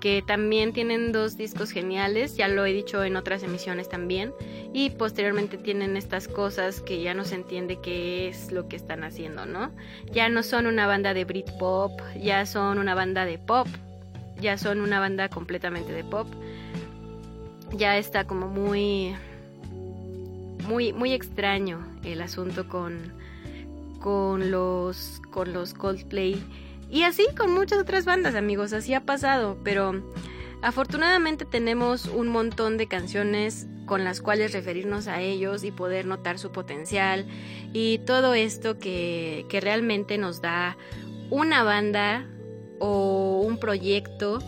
[0.00, 4.34] Que también tienen dos discos geniales, ya lo he dicho en otras emisiones también,
[4.72, 9.04] y posteriormente tienen estas cosas que ya no se entiende qué es lo que están
[9.04, 9.70] haciendo, ¿no?
[10.10, 13.68] Ya no son una banda de Britpop, ya son una banda de pop,
[14.40, 16.26] ya son una banda completamente de pop.
[17.76, 19.14] Ya está como muy
[20.66, 23.21] muy muy extraño el asunto con
[24.02, 26.42] con los con los Coldplay
[26.90, 30.02] y así con muchas otras bandas, amigos, así ha pasado, pero
[30.60, 36.38] afortunadamente tenemos un montón de canciones con las cuales referirnos a ellos y poder notar
[36.38, 37.26] su potencial
[37.72, 40.76] y todo esto que, que realmente nos da
[41.30, 42.26] una banda
[42.78, 44.40] o un proyecto,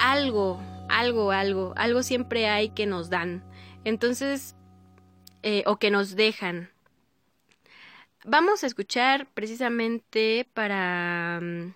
[0.00, 3.44] algo, algo, algo, algo siempre hay que nos dan.
[3.84, 4.56] Entonces,
[5.42, 6.70] eh, o que nos dejan.
[8.28, 11.74] Vamos a escuchar precisamente para, mm,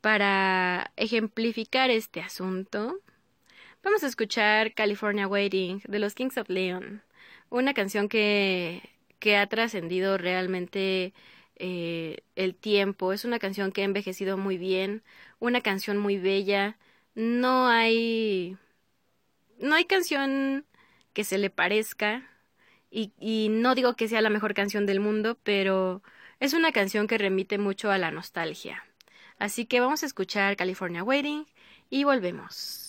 [0.00, 3.00] para ejemplificar este asunto.
[3.82, 7.02] Vamos a escuchar California Waiting de los Kings of Leon,
[7.50, 8.88] una canción que,
[9.18, 11.12] que ha trascendido realmente
[11.56, 13.12] eh, el tiempo.
[13.12, 15.02] Es una canción que ha envejecido muy bien,
[15.40, 16.78] una canción muy bella.
[17.16, 18.56] No hay.
[19.58, 20.64] No hay canción
[21.14, 22.30] que se le parezca.
[22.90, 26.02] Y, y no digo que sea la mejor canción del mundo, pero
[26.40, 28.84] es una canción que remite mucho a la nostalgia.
[29.38, 31.46] Así que vamos a escuchar California Waiting
[31.90, 32.87] y volvemos.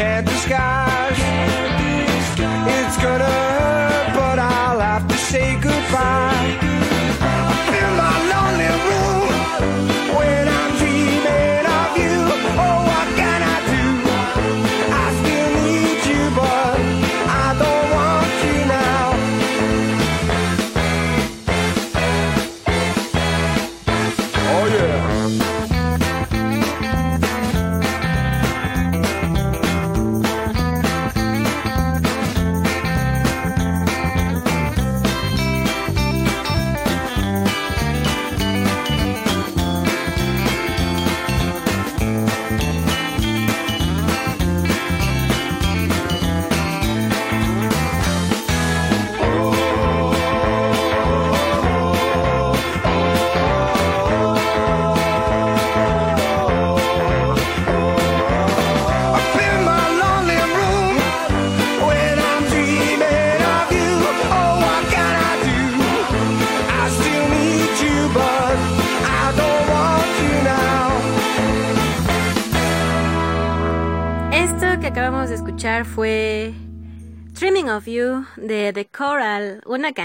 [0.00, 0.48] I just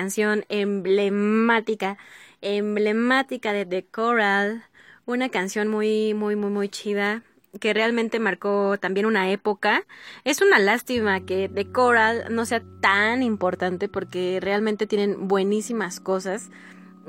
[0.03, 1.97] canción emblemática,
[2.41, 4.65] emblemática de The Coral,
[5.05, 7.23] una canción muy, muy, muy, muy chida
[7.61, 9.85] que realmente marcó también una época.
[10.25, 16.49] Es una lástima que The Coral no sea tan importante porque realmente tienen buenísimas cosas.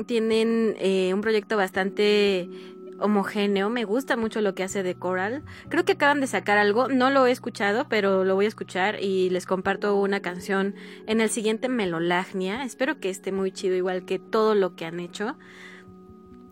[0.07, 2.49] Tienen eh, un proyecto bastante
[2.99, 3.71] homogéneo.
[3.71, 5.43] Me gusta mucho lo que hace The Coral.
[5.69, 6.89] Creo que acaban de sacar algo.
[6.89, 10.75] No lo he escuchado, pero lo voy a escuchar y les comparto una canción
[11.07, 12.65] en el siguiente Melolagnia.
[12.65, 15.37] Espero que esté muy chido, igual que todo lo que han hecho.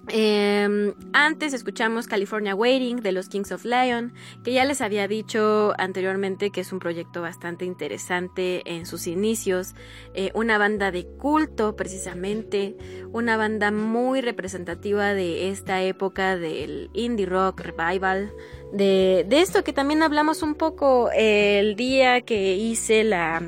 [0.09, 5.75] Eh, antes escuchamos California Waiting de los Kings of Lion, que ya les había dicho
[5.79, 9.75] anteriormente que es un proyecto bastante interesante en sus inicios,
[10.15, 12.77] eh, una banda de culto precisamente,
[13.13, 18.33] una banda muy representativa de esta época del indie rock revival,
[18.73, 23.41] de, de esto que también hablamos un poco el día que hice la,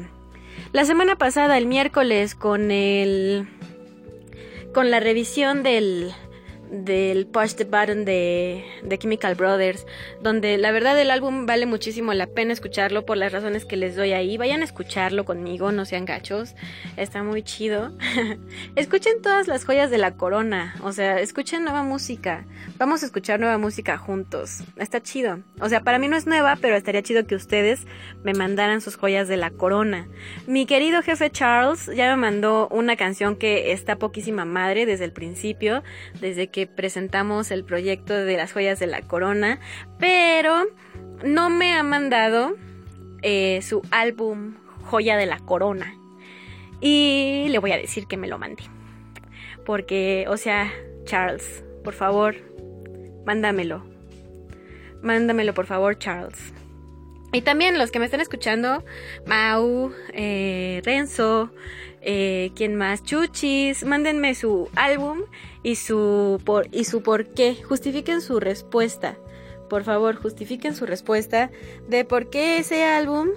[0.73, 3.49] la semana pasada, el miércoles, con el
[4.75, 6.13] con la revisión del
[6.83, 9.87] del Push the Button de, de Chemical Brothers,
[10.21, 13.95] donde la verdad el álbum vale muchísimo la pena escucharlo por las razones que les
[13.97, 14.37] doy ahí.
[14.37, 16.55] Vayan a escucharlo conmigo, no sean gachos,
[16.97, 17.93] está muy chido.
[18.77, 22.45] escuchen todas las joyas de la corona, o sea, escuchen nueva música.
[22.79, 25.41] Vamos a escuchar nueva música juntos, está chido.
[25.61, 27.87] O sea, para mí no es nueva, pero estaría chido que ustedes
[28.25, 30.09] me mandaran sus joyas de la corona.
[30.47, 35.13] Mi querido jefe Charles ya me mandó una canción que está poquísima madre desde el
[35.13, 35.83] principio,
[36.21, 39.61] desde que presentamos el proyecto de las joyas de la corona,
[39.99, 40.65] pero
[41.25, 42.57] no me ha mandado
[43.23, 45.95] eh, su álbum Joya de la Corona.
[46.81, 48.65] Y le voy a decir que me lo mande.
[49.65, 50.71] Porque, o sea,
[51.05, 52.37] Charles, por favor,
[53.25, 53.85] mándamelo.
[55.03, 56.53] Mándamelo, por favor, Charles.
[57.33, 58.85] Y también los que me están escuchando,
[59.27, 61.51] Mau, eh, Renzo,
[62.01, 63.03] eh, ¿quién más?
[63.03, 65.23] Chuchis, mándenme su álbum
[65.65, 67.57] y su, por, y su por qué.
[67.65, 69.17] Justifiquen su respuesta.
[69.69, 71.51] Por favor, justifiquen su respuesta
[71.89, 73.31] de por qué ese álbum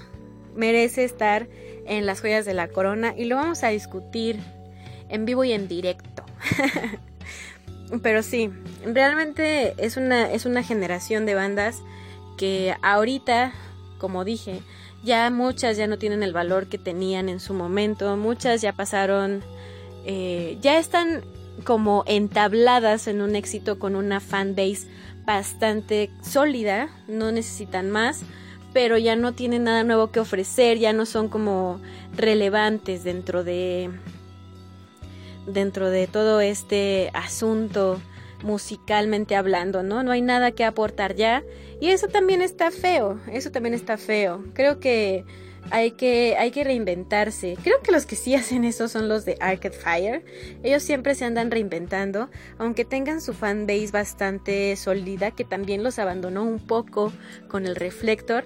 [0.53, 1.47] merece estar
[1.85, 4.39] en las joyas de la corona y lo vamos a discutir
[5.09, 6.23] en vivo y en directo.
[8.03, 8.51] Pero sí,
[8.85, 11.81] realmente es una, es una generación de bandas
[12.37, 13.53] que ahorita,
[13.97, 14.59] como dije,
[15.01, 19.41] ya muchas ya no tienen el valor que tenían en su momento, muchas ya pasaron,
[20.05, 21.23] eh, ya están
[21.63, 24.87] como entabladas en un éxito con una fanbase
[25.25, 28.21] bastante sólida, no necesitan más,
[28.73, 31.81] pero ya no tienen nada nuevo que ofrecer, ya no son como
[32.15, 33.89] relevantes dentro de
[35.47, 38.01] dentro de todo este asunto
[38.43, 40.03] musicalmente hablando, ¿no?
[40.03, 41.43] No hay nada que aportar ya
[41.79, 44.43] y eso también está feo, eso también está feo.
[44.53, 45.25] Creo que
[45.71, 47.57] hay que, hay que reinventarse.
[47.63, 50.25] Creo que los que sí hacen eso son los de Arcade Fire.
[50.63, 56.43] Ellos siempre se andan reinventando, aunque tengan su fanbase bastante sólida, que también los abandonó
[56.43, 57.11] un poco
[57.47, 58.45] con el Reflector.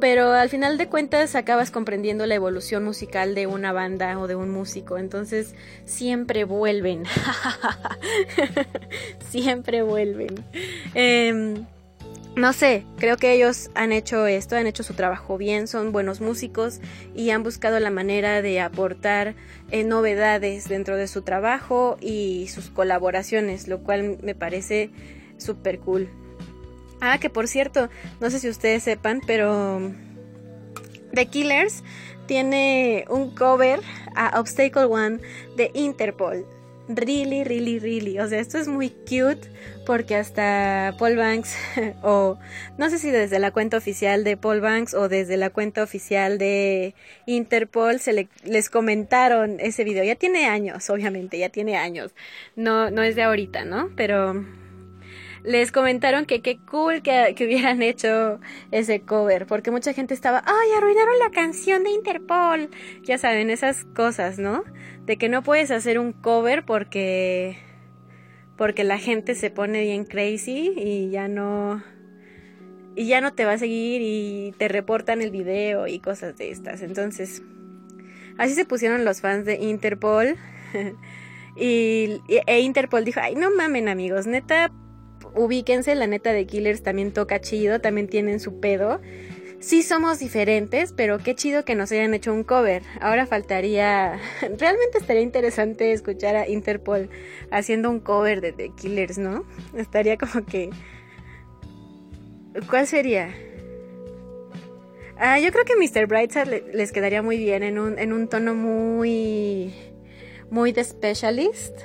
[0.00, 4.34] Pero al final de cuentas acabas comprendiendo la evolución musical de una banda o de
[4.34, 4.98] un músico.
[4.98, 7.04] Entonces siempre vuelven.
[9.30, 10.44] siempre vuelven.
[10.94, 11.64] Eh,
[12.40, 16.20] no sé, creo que ellos han hecho esto, han hecho su trabajo bien, son buenos
[16.20, 16.80] músicos
[17.14, 19.34] y han buscado la manera de aportar
[19.70, 24.90] eh, novedades dentro de su trabajo y sus colaboraciones, lo cual me parece
[25.36, 26.08] súper cool.
[27.00, 29.92] Ah, que por cierto, no sé si ustedes sepan, pero
[31.12, 31.84] The Killers
[32.26, 33.80] tiene un cover
[34.14, 35.20] a Obstacle One
[35.56, 36.46] de Interpol
[36.96, 38.18] really, really, really.
[38.18, 39.50] O sea, esto es muy cute
[39.86, 41.56] porque hasta Paul Banks,
[42.02, 42.38] o
[42.78, 46.38] no sé si desde la cuenta oficial de Paul Banks o desde la cuenta oficial
[46.38, 46.94] de
[47.26, 50.04] Interpol, se les comentaron ese video.
[50.04, 52.12] Ya tiene años, obviamente, ya tiene años.
[52.56, 53.90] No, no es de ahorita, ¿no?
[53.96, 54.44] Pero
[55.42, 60.42] les comentaron que qué cool que, que, hubieran hecho ese cover, porque mucha gente estaba,
[60.44, 62.70] ay, arruinaron la canción de Interpol.
[63.02, 64.64] Ya saben, esas cosas, ¿no?
[65.06, 67.58] De que no puedes hacer un cover porque
[68.56, 71.82] porque la gente se pone bien crazy y ya no
[72.94, 76.50] y ya no te va a seguir y te reportan el video y cosas de
[76.50, 76.82] estas.
[76.82, 77.42] Entonces,
[78.36, 80.36] así se pusieron los fans de Interpol.
[81.56, 84.70] y, e Interpol dijo, ay, no mamen amigos, neta,
[85.34, 89.00] ubíquense, la neta de Killers también toca chido, también tienen su pedo.
[89.60, 92.82] Sí somos diferentes, pero qué chido que nos hayan hecho un cover.
[92.98, 94.18] Ahora faltaría...
[94.40, 97.10] Realmente estaría interesante escuchar a Interpol
[97.50, 99.44] haciendo un cover de Killers, ¿no?
[99.76, 100.70] Estaría como que...
[102.70, 103.34] ¿Cuál sería?
[105.18, 106.06] Ah, yo creo que Mr.
[106.06, 109.74] Brightside les quedaría muy bien en un, en un tono muy...
[110.50, 111.78] Muy de specialist.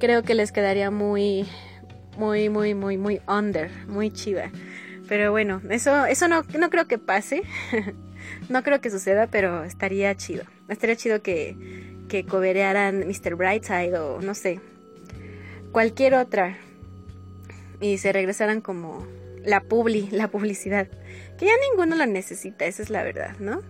[0.00, 1.46] Creo que les quedaría muy...
[2.16, 3.70] Muy, muy, muy, muy under.
[3.86, 4.50] Muy chida.
[5.08, 7.42] Pero bueno, eso, eso no, no creo que pase.
[8.48, 10.44] no creo que suceda, pero estaría chido.
[10.68, 11.56] Estaría chido que,
[12.08, 13.34] que coberearan Mr.
[13.34, 14.60] Brightside o no sé.
[15.72, 16.56] Cualquier otra.
[17.80, 19.06] Y se regresaran como
[19.44, 20.88] la publi, la publicidad.
[21.38, 23.60] Que ya ninguno la necesita, esa es la verdad, ¿no?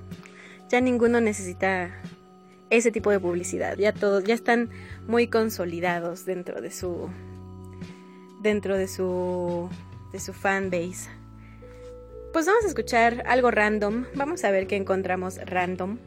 [0.68, 1.90] Ya ninguno necesita
[2.70, 3.76] ese tipo de publicidad.
[3.76, 4.70] Ya todos, ya están
[5.06, 7.08] muy consolidados dentro de su.
[8.44, 9.68] Dentro de su.
[10.12, 11.10] de su fanbase.
[12.32, 14.04] Pues vamos a escuchar algo random.
[14.14, 15.98] Vamos a ver qué encontramos random.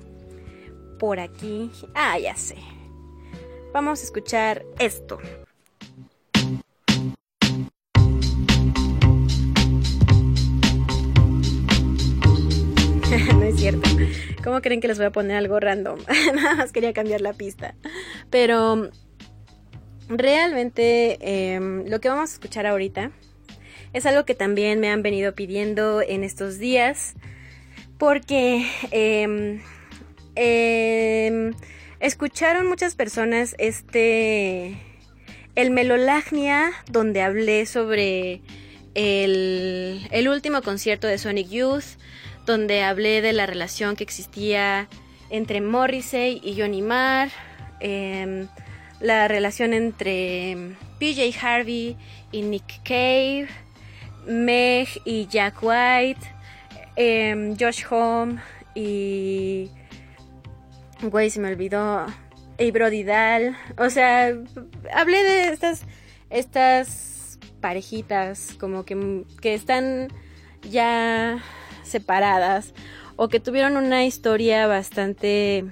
[1.00, 1.72] Por aquí.
[1.96, 2.56] Ah, ya sé.
[3.74, 5.20] Vamos a escuchar esto.
[13.34, 13.90] no es cierto.
[14.44, 16.00] ¿Cómo creen que les voy a poner algo random?
[16.36, 17.74] Nada más quería cambiar la pista.
[18.30, 18.92] Pero
[20.10, 21.18] realmente
[21.54, 23.12] em, lo que vamos a escuchar ahorita
[23.94, 27.14] es algo que también me han venido pidiendo en estos días
[27.98, 29.62] porque em,
[30.36, 31.54] em,
[32.00, 34.78] escucharon muchas personas este
[35.56, 38.42] el Melolagnia donde hablé sobre
[38.94, 41.98] el, el último concierto de Sonic Youth
[42.46, 44.88] donde hablé de la relación que existía
[45.30, 47.30] entre Morrissey y Johnny Marr
[49.00, 51.98] la relación entre PJ Harvey
[52.32, 53.48] y Nick Cave,
[54.26, 56.22] Meg y Jack White,
[56.96, 58.42] em, Josh Home
[58.76, 59.70] y...
[61.02, 62.08] Güey, se me olvidó.
[62.58, 63.06] Y Brody.
[63.78, 64.36] O sea,
[64.92, 65.84] hablé de estas,
[66.32, 70.08] estas parejitas como que, que están
[70.70, 71.38] ya
[71.84, 72.74] separadas
[73.16, 75.66] o que tuvieron una historia bastante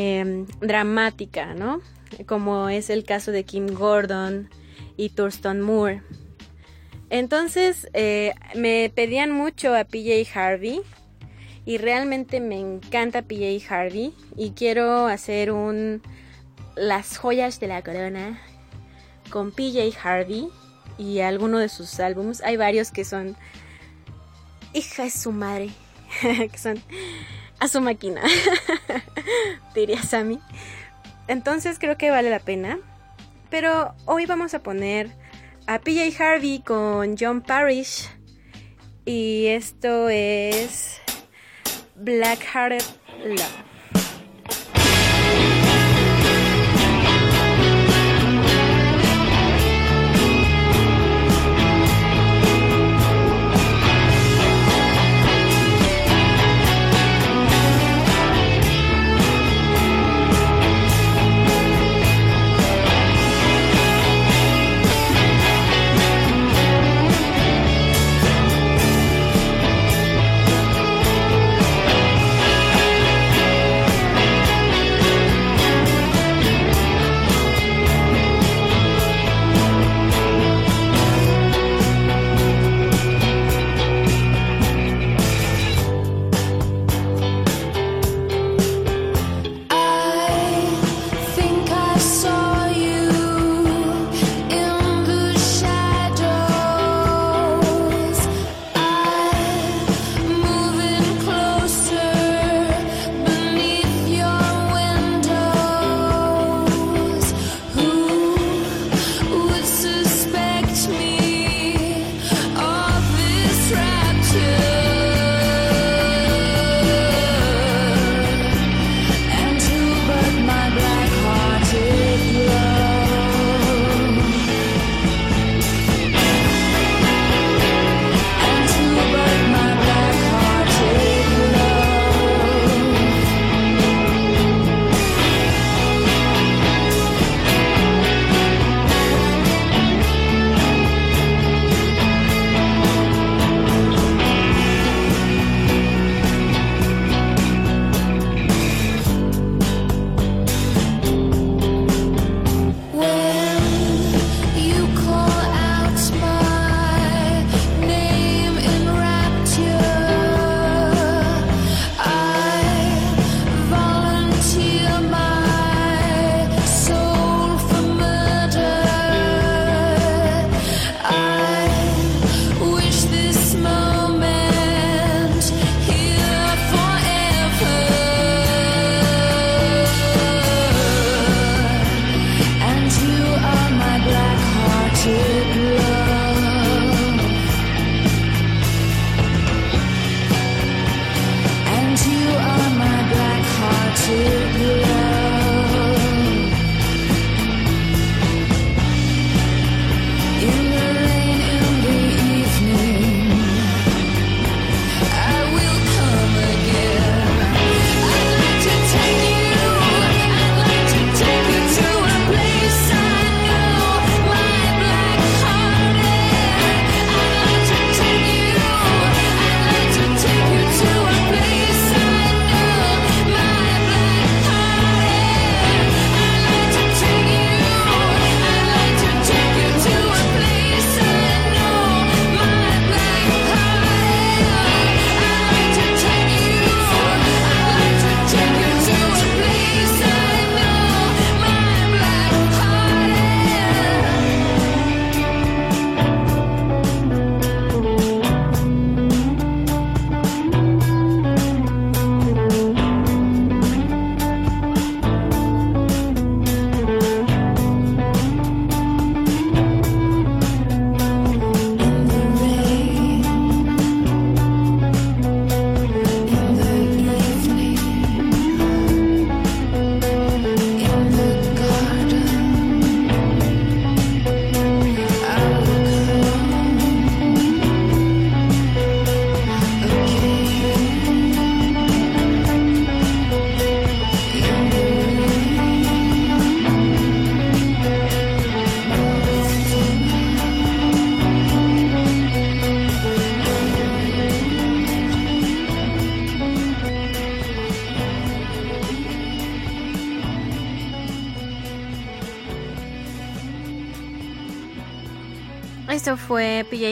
[0.00, 1.80] Em, dramática, ¿no?
[2.26, 4.48] Como es el caso de Kim Gordon
[4.96, 6.02] y Thurston Moore.
[7.10, 10.82] Entonces eh, me pedían mucho a PJ Harvey
[11.66, 16.00] y realmente me encanta PJ Harvey y quiero hacer un
[16.76, 18.40] las joyas de la corona
[19.30, 20.48] con PJ Harvey
[20.96, 22.40] y alguno de sus álbumes.
[22.42, 23.36] Hay varios que son
[24.74, 25.70] hija de su madre,
[26.22, 26.80] que son
[27.60, 28.22] a su máquina,
[29.74, 30.40] diría Sammy.
[31.26, 32.78] Entonces creo que vale la pena.
[33.50, 35.10] Pero hoy vamos a poner
[35.66, 38.08] a PJ Harvey con John Parrish.
[39.04, 41.00] Y esto es
[41.94, 42.84] Black Hearted
[43.24, 43.67] Love.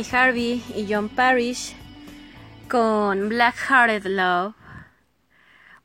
[0.04, 1.74] Harvey y John Parrish
[2.68, 4.54] con Black Hearted Love.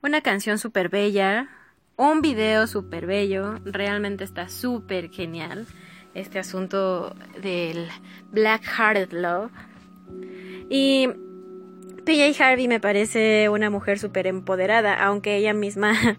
[0.01, 1.47] Una canción súper bella,
[1.95, 5.65] un video súper bello, realmente está súper genial
[6.13, 7.87] este asunto del
[8.31, 9.51] Black Hearted Love.
[10.69, 11.07] Y
[12.05, 15.93] PJ Harvey me parece una mujer súper empoderada, aunque ella misma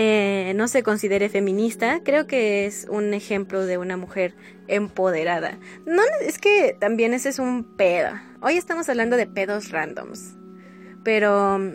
[0.00, 4.36] eh, no se considere feminista, creo que es un ejemplo de una mujer
[4.68, 5.58] empoderada.
[5.86, 8.10] No, es que también ese es un pedo.
[8.40, 10.36] Hoy estamos hablando de pedos randoms,
[11.02, 11.72] pero mm,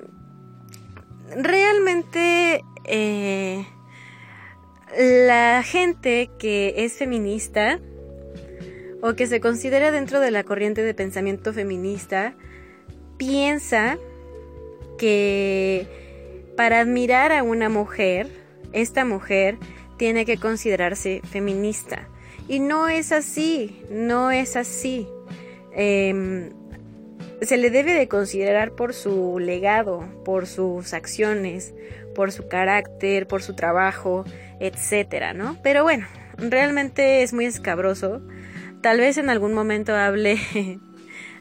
[1.35, 3.67] realmente eh,
[4.97, 7.81] la gente que es feminista
[9.01, 12.35] o que se considera dentro de la corriente de pensamiento feminista
[13.17, 13.97] piensa
[14.97, 16.02] que
[16.55, 18.27] para admirar a una mujer,
[18.71, 19.57] esta mujer
[19.97, 22.07] tiene que considerarse feminista.
[22.47, 25.07] Y no es así, no es así.
[25.75, 26.51] Em,
[27.41, 31.73] se le debe de considerar por su legado, por sus acciones,
[32.15, 34.25] por su carácter, por su trabajo,
[34.59, 35.57] etcétera, ¿no?
[35.63, 36.05] Pero bueno,
[36.37, 38.21] realmente es muy escabroso.
[38.81, 40.37] Tal vez en algún momento hable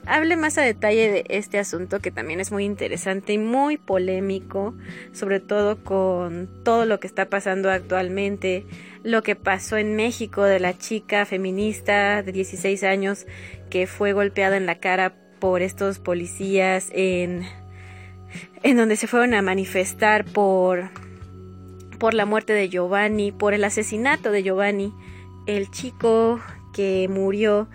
[0.06, 4.74] hable más a detalle de este asunto que también es muy interesante y muy polémico,
[5.12, 8.66] sobre todo con todo lo que está pasando actualmente,
[9.02, 13.26] lo que pasó en México de la chica feminista de 16 años
[13.70, 17.42] que fue golpeada en la cara por estos policías en
[18.62, 20.90] en donde se fueron a manifestar por
[21.98, 24.92] por la muerte de Giovanni, por el asesinato de Giovanni,
[25.46, 26.40] el chico
[26.72, 27.68] que murió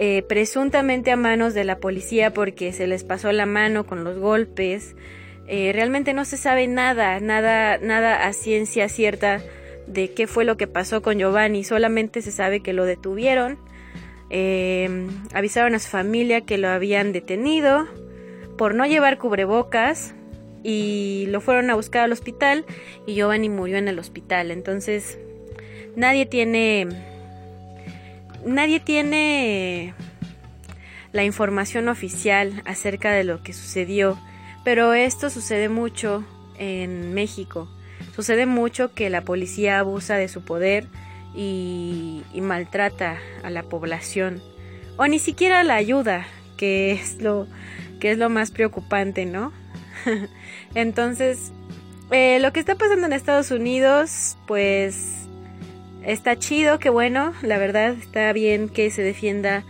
[0.00, 4.16] eh, presuntamente a manos de la policía porque se les pasó la mano con los
[4.16, 4.94] golpes.
[5.48, 9.42] Eh, realmente no se sabe nada, nada, nada a ciencia cierta
[9.88, 11.64] de qué fue lo que pasó con Giovanni.
[11.64, 13.58] Solamente se sabe que lo detuvieron.
[14.30, 17.88] Eh, avisaron a su familia que lo habían detenido
[18.56, 20.14] por no llevar cubrebocas
[20.62, 22.64] y lo fueron a buscar al hospital
[23.04, 24.52] y Giovanni murió en el hospital.
[24.52, 25.18] Entonces
[25.96, 26.86] nadie tiene
[28.44, 29.94] nadie tiene
[31.12, 34.18] la información oficial acerca de lo que sucedió,
[34.64, 36.24] pero esto sucede mucho
[36.58, 37.68] en México.
[38.14, 40.86] Sucede mucho que la policía abusa de su poder
[41.34, 44.42] y, maltrata a la población
[44.96, 46.26] o ni siquiera la ayuda,
[46.56, 47.46] que es lo
[48.00, 49.52] que es lo más preocupante, ¿no?
[50.74, 51.52] Entonces,
[52.10, 55.27] eh, lo que está pasando en Estados Unidos, pues
[56.12, 59.64] está chido, que bueno, la verdad está bien que se defienda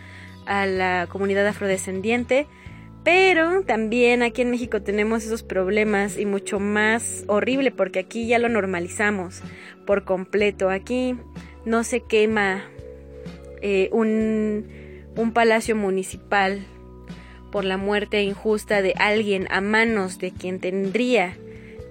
[0.47, 2.47] a la comunidad afrodescendiente,
[3.03, 8.39] pero también aquí en México tenemos esos problemas y mucho más horrible porque aquí ya
[8.39, 9.43] lo normalizamos
[9.85, 10.71] por completo.
[10.71, 11.17] Aquí
[11.65, 12.65] no se quema
[13.61, 14.67] eh, un,
[15.17, 16.65] un palacio municipal
[17.51, 21.37] por la muerte injusta de alguien a manos de quien tendría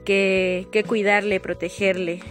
[0.06, 2.22] que, que cuidarle, protegerle,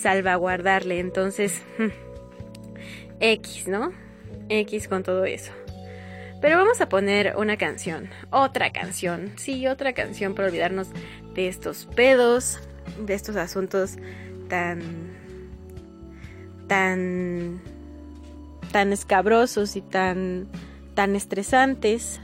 [0.00, 0.98] salvaguardarle.
[0.98, 1.62] Entonces,
[3.20, 3.92] X, ¿no?
[4.48, 5.52] X con todo eso.
[6.40, 10.88] Pero vamos a poner una canción, otra canción, sí, otra canción para olvidarnos
[11.34, 12.58] de estos pedos,
[12.98, 13.96] de estos asuntos
[14.48, 14.80] tan,
[16.66, 17.60] tan,
[18.72, 20.48] tan escabrosos y tan,
[20.94, 22.20] tan estresantes.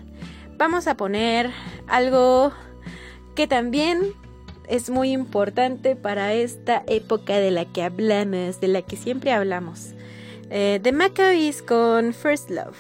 [0.57, 1.51] Vamos a poner
[1.87, 2.55] algo
[3.35, 4.15] que también
[4.69, 9.95] es muy importante para esta época de la que hablamos, de la que siempre hablamos.
[10.51, 12.77] Eh, The Maccabees con First Love.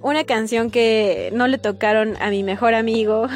[0.00, 3.26] Una canción que no le tocaron a mi mejor amigo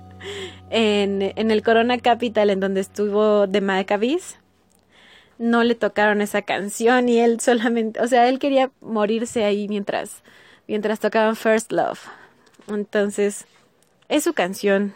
[0.70, 4.38] en, en, el Corona Capital, en donde estuvo The Maccabees.
[5.38, 10.22] No le tocaron esa canción y él solamente, o sea, él quería morirse ahí mientras,
[10.68, 12.00] mientras tocaban First Love.
[12.68, 13.46] Entonces,
[14.08, 14.94] es su canción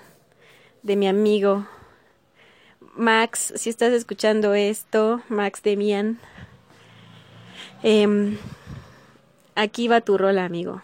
[0.89, 1.67] de mi amigo
[2.97, 6.19] Max, si estás escuchando esto, Max Demian,
[7.83, 8.37] eh,
[9.55, 10.83] aquí va tu rola, amigo.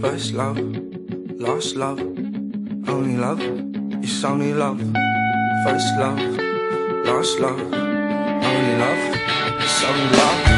[0.00, 0.60] First love,
[1.38, 2.00] lost love,
[2.88, 3.40] only love,
[4.02, 4.80] it's only love.
[5.64, 6.20] First love,
[7.06, 9.16] lost love, only love,
[9.60, 10.57] it's only love.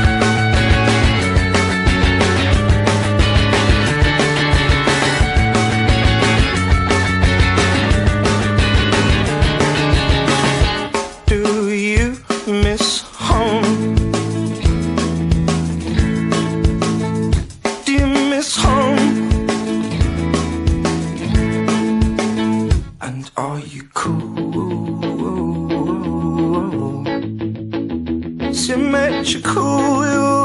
[28.55, 30.40] symmetrical.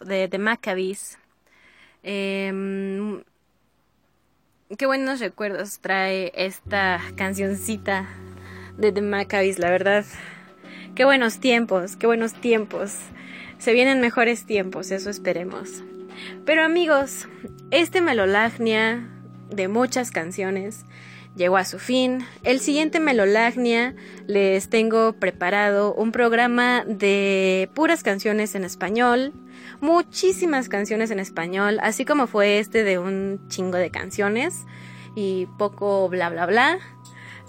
[0.00, 1.18] De The Maccabees.
[2.02, 3.22] Em,
[4.78, 8.08] qué buenos recuerdos trae esta cancioncita
[8.78, 10.04] de The Maccabees, la verdad.
[10.94, 12.96] Qué buenos tiempos, qué buenos tiempos.
[13.58, 15.84] Se vienen mejores tiempos, eso esperemos.
[16.46, 17.28] Pero amigos,
[17.70, 19.06] este Melolagnia
[19.50, 20.86] de muchas canciones
[21.36, 22.24] llegó a su fin.
[22.42, 23.94] El siguiente Melolagnia
[24.26, 29.32] les tengo preparado un programa de puras canciones en español,
[29.80, 34.64] muchísimas canciones en español, así como fue este de un chingo de canciones
[35.14, 36.78] y poco bla bla bla.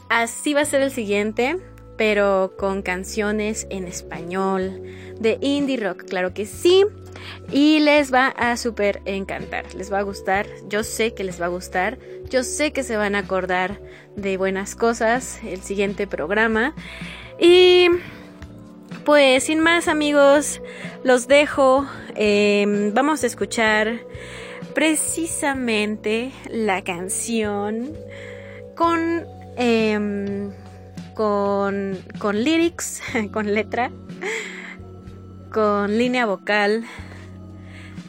[0.09, 1.57] Así va a ser el siguiente,
[1.97, 4.81] pero con canciones en español,
[5.19, 6.85] de indie rock, claro que sí.
[7.51, 11.45] Y les va a súper encantar, les va a gustar, yo sé que les va
[11.45, 11.97] a gustar,
[12.29, 13.81] yo sé que se van a acordar
[14.15, 16.73] de buenas cosas el siguiente programa.
[17.39, 17.87] Y
[19.05, 20.61] pues sin más amigos,
[21.03, 23.99] los dejo, eh, vamos a escuchar
[24.73, 27.93] precisamente la canción
[28.75, 30.51] con, em,
[31.13, 33.01] con, con lyrics,
[33.31, 33.91] con letra,
[35.51, 36.85] con línea vocal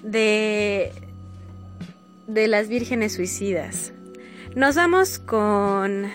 [0.02, 0.92] de,
[2.26, 3.92] de las vírgenes suicidas.
[4.54, 6.10] Nos vamos con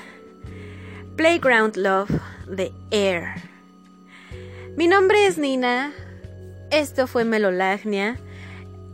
[1.15, 2.11] Playground Love
[2.47, 3.52] de Air.
[4.75, 5.93] Mi nombre es Nina,
[6.71, 8.17] esto fue Melolagnia.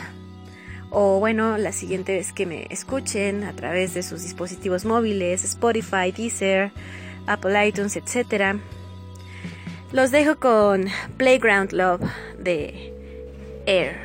[0.90, 6.12] O bueno, la siguiente vez que me escuchen a través de sus dispositivos móviles, Spotify,
[6.16, 6.72] Deezer,
[7.26, 8.58] Apple iTunes, etcétera.
[9.94, 10.88] Los dejo con
[11.18, 12.02] Playground Love
[12.36, 12.92] de
[13.64, 14.00] Air.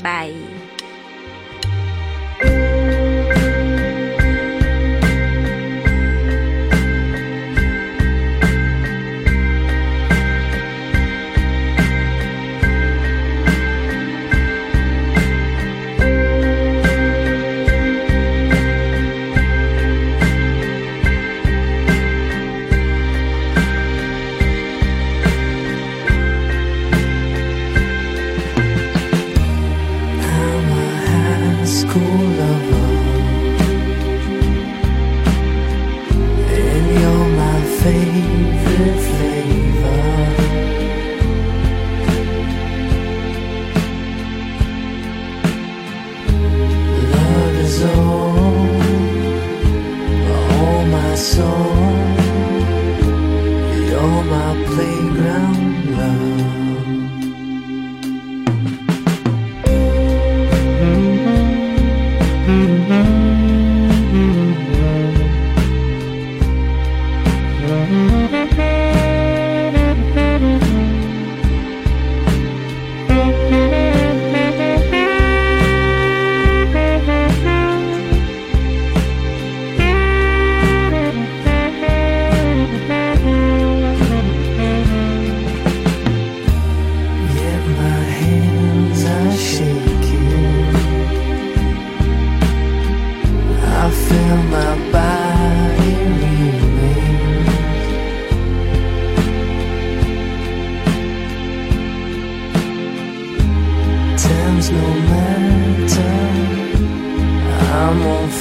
[0.00, 0.71] Bye.